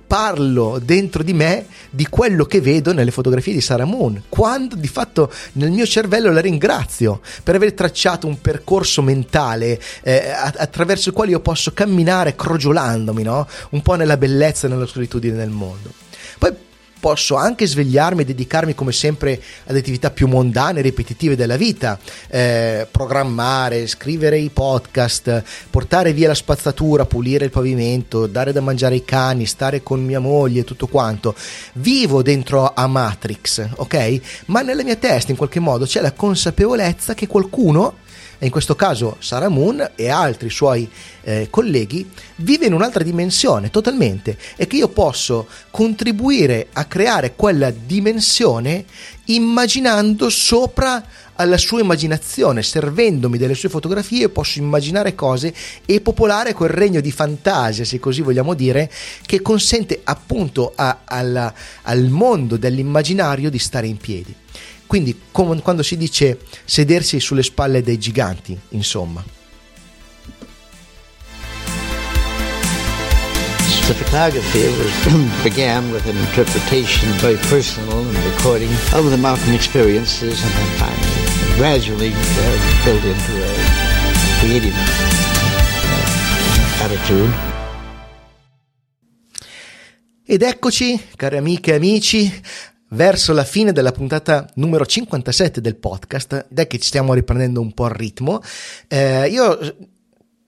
parlo 0.07 0.81
dentro 0.83 1.23
di 1.23 1.33
me 1.33 1.67
di 1.89 2.09
quello 2.09 2.45
che 2.45 2.61
vedo 2.61 2.93
nelle 2.93 3.13
fotografie 3.13 3.53
di 3.53 3.61
Sarah 3.61 3.85
Moon, 3.85 4.25
quando 4.29 4.75
di 4.75 4.89
fatto 4.89 5.31
nel 5.53 5.71
mio 5.71 5.87
cervello 5.87 6.33
la 6.33 6.41
ringrazio 6.41 7.21
per 7.45 7.55
aver 7.55 7.75
tracciato 7.75 8.27
un 8.27 8.41
percorso 8.41 9.03
mentale 9.03 9.81
eh, 10.03 10.33
attraverso 10.35 11.11
il 11.11 11.15
quale 11.15 11.31
io 11.31 11.41
posso 11.41 11.73
camminare 11.73 12.35
crogiolandomi, 12.35 13.23
no? 13.23 13.47
un 13.71 13.83
po' 13.83 13.95
nella 13.95 14.17
bellezza 14.17 14.67
e 14.67 14.71
nella 14.71 14.87
solitudine 14.87 15.37
del 15.37 15.51
mondo. 15.51 15.93
Poi 16.39 16.57
posso 17.01 17.35
anche 17.35 17.67
svegliarmi 17.67 18.23
e 18.23 18.25
dedicarmi 18.27 18.75
come 18.75 18.93
sempre 18.93 19.41
ad 19.67 19.75
attività 19.75 20.11
più 20.11 20.29
mondane, 20.29 20.83
ripetitive 20.83 21.35
della 21.35 21.57
vita, 21.57 21.99
eh, 22.29 22.87
programmare, 22.91 23.87
scrivere 23.87 24.39
i 24.39 24.51
podcast, 24.51 25.43
portare 25.71 26.13
via 26.13 26.29
la 26.29 26.35
spazzatura, 26.35 27.07
pulire 27.07 27.47
il 27.47 27.51
pavimento, 27.51 28.27
dare 28.27 28.53
da 28.53 28.61
mangiare 28.61 28.95
ai 28.95 29.05
cani, 29.05 29.47
stare 29.47 29.83
con 29.83 30.05
mia 30.05 30.21
moglie, 30.21 30.65
tutto 30.65 30.87
quanto. 30.87 31.35
Vivo 31.75 32.23
dentro 32.23 32.73
a 32.75 32.87
Matrix, 32.87 33.67
ok? 33.77 34.21
Ma 34.47 34.61
nella 34.61 34.85
mia 34.85 34.97
testa 34.97 35.31
in 35.31 35.39
qualche 35.39 35.61
modo 35.61 35.87
c'è 35.87 36.01
la 36.01 36.13
consapevolezza 36.13 37.15
che 37.15 37.27
qualcuno 37.27 37.95
e 38.41 38.47
in 38.47 38.51
questo 38.51 38.75
caso 38.75 39.17
Sarah 39.21 39.51
Moon 39.51 39.91
e 39.95 40.09
altri 40.09 40.49
suoi 40.49 40.91
eh, 41.23 41.49
colleghi, 41.51 42.11
vive 42.37 42.65
in 42.67 42.73
un'altra 42.73 43.05
dimensione 43.05 43.69
totalmente 43.69 44.39
e 44.57 44.67
che 44.67 44.77
io 44.77 44.89
posso 44.89 45.47
contribuire 45.71 46.69
a 46.73 46.87
creare 46.87 47.35
quella 47.37 47.71
dimensione 47.71 48.87
immaginando 49.27 50.31
sopra 50.31 51.05
alla 51.35 51.59
sua 51.59 51.81
immaginazione, 51.81 52.63
servendomi 52.63 53.37
delle 53.37 53.55
sue 53.55 53.69
fotografie, 53.69 54.29
posso 54.31 54.59
immaginare 54.59 55.15
cose 55.15 55.55
e 55.87 56.01
popolare 56.01 56.55
quel 56.55 56.71
regno 56.71 57.01
di 57.01 57.11
fantasia, 57.11 57.85
se 57.85 57.99
così 57.99 58.23
vogliamo 58.23 58.55
dire, 58.55 58.91
che 59.25 59.41
consente 59.41 60.01
appunto 60.05 60.73
a, 60.75 61.01
alla, 61.05 61.53
al 61.83 62.09
mondo 62.09 62.57
dell'immaginario 62.57 63.51
di 63.51 63.59
stare 63.59 63.87
in 63.87 63.97
piedi. 63.97 64.35
Quindi 64.91 65.15
com- 65.31 65.63
quando 65.63 65.85
si 65.85 65.97
dice 65.97 66.41
sedersi 66.65 67.21
sulle 67.21 67.45
spalle 67.45 67.81
dei 67.81 67.97
giganti, 67.97 68.59
insomma. 68.71 69.25
The 73.87 73.95
photography 73.95 74.67
was, 74.67 74.91
began 75.45 75.93
with 75.93 76.05
an 76.07 76.17
interpretation, 76.17 77.09
very 77.19 77.39
personal 77.49 78.01
and 78.01 78.17
recording 78.35 78.69
of 78.93 79.09
the 79.11 79.17
mountain 79.17 79.55
experiences, 79.55 80.43
and 80.43 80.53
then 80.55 80.67
finally, 80.77 81.57
gradually 81.57 82.13
uh, 82.13 82.85
built 82.85 83.05
into 83.05 83.45
a 83.45 83.55
creative 84.41 84.75
uh, 85.87 86.85
attitude. 86.85 87.33
Ed 90.27 90.43
eccoci, 90.43 91.01
cari 91.15 91.37
amiche 91.37 91.71
e 91.71 91.75
amici, 91.75 92.43
verso 92.91 93.33
la 93.33 93.45
fine 93.45 93.73
della 93.73 93.93
puntata 93.93 94.49
numero 94.55 94.87
57 94.87 95.61
del 95.61 95.77
podcast, 95.77 96.47
ed 96.51 96.59
è 96.59 96.67
che 96.67 96.79
ci 96.79 96.89
stiamo 96.89 97.15
riprendendo 97.15 97.61
un 97.61 97.73
po' 97.73 97.87
il 97.87 97.93
ritmo. 97.93 98.41
Eh, 98.89 99.29
io 99.29 99.59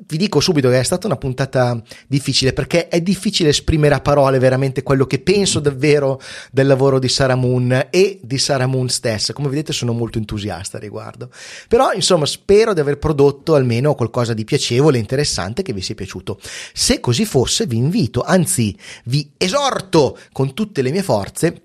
vi 0.06 0.16
dico 0.16 0.40
subito 0.40 0.68
che 0.68 0.80
è 0.80 0.82
stata 0.82 1.06
una 1.06 1.16
puntata 1.16 1.80
difficile 2.06 2.52
perché 2.52 2.88
è 2.88 3.00
difficile 3.00 3.50
esprimere 3.50 3.94
a 3.94 4.00
parole 4.00 4.38
veramente 4.38 4.82
quello 4.82 5.06
che 5.06 5.20
penso 5.20 5.60
davvero 5.60 6.20
del 6.50 6.66
lavoro 6.66 6.98
di 6.98 7.08
Sarah 7.08 7.34
Moon 7.34 7.88
e 7.90 8.18
di 8.22 8.38
Sarah 8.38 8.66
Moon 8.66 8.88
stessa. 8.88 9.32
Come 9.32 9.48
vedete 9.48 9.72
sono 9.72 9.92
molto 9.92 10.18
entusiasta 10.18 10.76
a 10.76 10.80
riguardo. 10.80 11.30
Però 11.68 11.92
insomma 11.92 12.26
spero 12.26 12.74
di 12.74 12.80
aver 12.80 12.98
prodotto 12.98 13.54
almeno 13.54 13.94
qualcosa 13.94 14.34
di 14.34 14.44
piacevole 14.44 14.98
interessante 14.98 15.62
che 15.62 15.72
vi 15.72 15.80
sia 15.80 15.94
piaciuto. 15.94 16.38
Se 16.72 17.00
così 17.00 17.24
fosse 17.24 17.66
vi 17.66 17.76
invito, 17.76 18.22
anzi 18.22 18.76
vi 19.04 19.30
esorto 19.36 20.18
con 20.32 20.54
tutte 20.54 20.82
le 20.82 20.90
mie 20.90 21.02
forze 21.02 21.62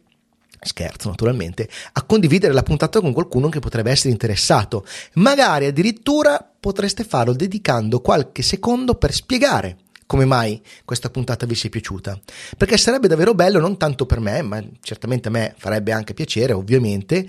scherzo 0.62 1.10
naturalmente, 1.10 1.70
a 1.94 2.04
condividere 2.04 2.54
la 2.54 2.64
puntata 2.64 3.00
con 3.00 3.14
qualcuno 3.14 3.50
che 3.50 3.60
potrebbe 3.60 3.92
essere 3.92 4.12
interessato. 4.12 4.86
Magari 5.14 5.66
addirittura 5.66 6.50
potreste 6.60 7.04
farlo 7.04 7.34
dedicando 7.34 8.02
qualche 8.02 8.42
secondo 8.42 8.96
per 8.96 9.14
spiegare 9.14 9.78
come 10.08 10.26
mai 10.26 10.60
questa 10.86 11.10
puntata 11.10 11.46
vi 11.46 11.54
sia 11.54 11.70
piaciuta. 11.70 12.20
Perché 12.58 12.78
sarebbe 12.78 13.08
davvero 13.08 13.36
bello, 13.36 13.60
non 13.60 13.78
tanto 13.78 14.06
per 14.06 14.20
me, 14.20 14.42
ma 14.42 14.64
certamente 14.82 15.28
a 15.28 15.32
me 15.32 15.54
farebbe 15.58 15.92
anche 15.92 16.14
piacere, 16.14 16.54
ovviamente, 16.54 17.28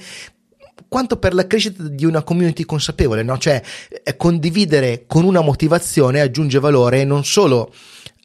quanto 0.89 1.19
per 1.19 1.35
la 1.35 1.47
crescita 1.47 1.83
di 1.83 2.07
una 2.07 2.23
community 2.23 2.65
consapevole, 2.65 3.23
no? 3.23 3.37
Cioè, 3.37 3.61
eh, 4.03 4.17
condividere 4.17 5.05
con 5.07 5.25
una 5.25 5.41
motivazione 5.41 6.21
aggiunge 6.21 6.61
valore 6.61 7.05
non 7.05 7.25
solo 7.25 7.73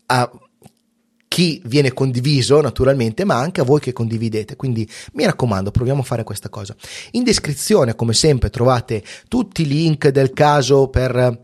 a 0.06 0.30
chi 1.34 1.60
viene 1.66 1.94
condiviso 1.94 2.62
naturalmente, 2.62 3.26
ma 3.26 3.40
anche 3.40 3.60
a 3.60 3.64
voi 3.64 3.80
che 3.80 3.92
condividete. 3.92 4.56
Quindi 4.56 4.88
mi 5.14 5.26
raccomando, 5.26 5.72
proviamo 5.72 6.02
a 6.02 6.04
fare 6.04 6.24
questa 6.24 6.48
cosa. 6.48 6.76
In 7.14 7.24
descrizione, 7.24 7.96
come 7.96 8.14
sempre, 8.14 8.52
trovate 8.52 9.02
tutti 9.28 9.64
i 9.64 9.68
link 9.68 10.10
del 10.10 10.32
caso 10.32 10.90
per 10.90 11.42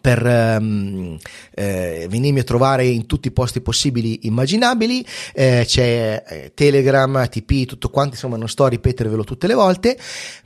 per 0.00 0.24
um, 0.24 1.16
eh, 1.54 2.08
venirmi 2.10 2.40
a 2.40 2.42
trovare 2.42 2.84
in 2.84 3.06
tutti 3.06 3.28
i 3.28 3.30
posti 3.30 3.60
possibili 3.60 4.26
immaginabili 4.26 5.06
eh, 5.32 5.62
c'è 5.64 6.24
eh, 6.26 6.52
telegram 6.52 7.28
tp 7.28 7.64
tutto 7.64 7.90
quanto 7.90 8.14
insomma 8.14 8.36
non 8.36 8.48
sto 8.48 8.64
a 8.64 8.68
ripetervelo 8.70 9.22
tutte 9.22 9.46
le 9.46 9.54
volte 9.54 9.96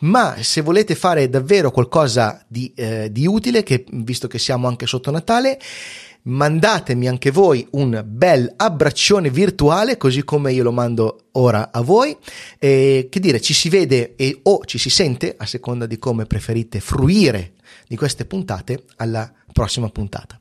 ma 0.01 0.37
se 0.41 0.61
volete 0.61 0.95
fare 0.95 1.31
davvero 1.31 1.71
qualcosa 1.71 2.45
di, 2.47 2.71
eh, 2.77 3.11
di 3.11 3.27
utile 3.27 3.63
che 3.63 3.87
visto 3.91 4.29
che 4.29 4.39
siamo 4.39 4.69
anche 4.69 4.85
sotto 4.85 5.11
natale 5.11 5.59
mandatemi 6.29 7.09
anche 7.09 7.31
voi 7.31 7.67
un 7.73 8.03
bel 8.07 8.53
abbraccione 8.57 9.31
virtuale 9.31 9.97
così 9.97 10.25
come 10.25 10.53
io 10.53 10.63
lo 10.63 10.73
mando 10.73 11.27
ora 11.33 11.71
a 11.73 11.81
voi. 11.81 12.17
E 12.59 13.09
che 13.11 13.21
dire 13.21 13.41
ci 13.41 13.55
si 13.55 13.69
vede 13.69 14.15
e, 14.17 14.41
o 14.45 14.65
ci 14.65 14.79
si 14.79 14.91
sente 14.91 15.35
a 15.37 15.47
seconda 15.47 15.87
di 15.87 15.99
come 15.99 16.27
preferite 16.27 16.81
fruire 16.81 17.53
di 17.87 17.97
queste 17.97 18.25
puntate 18.25 18.85
alla 18.97 19.31
prossima 19.53 19.89
puntata 19.89 20.41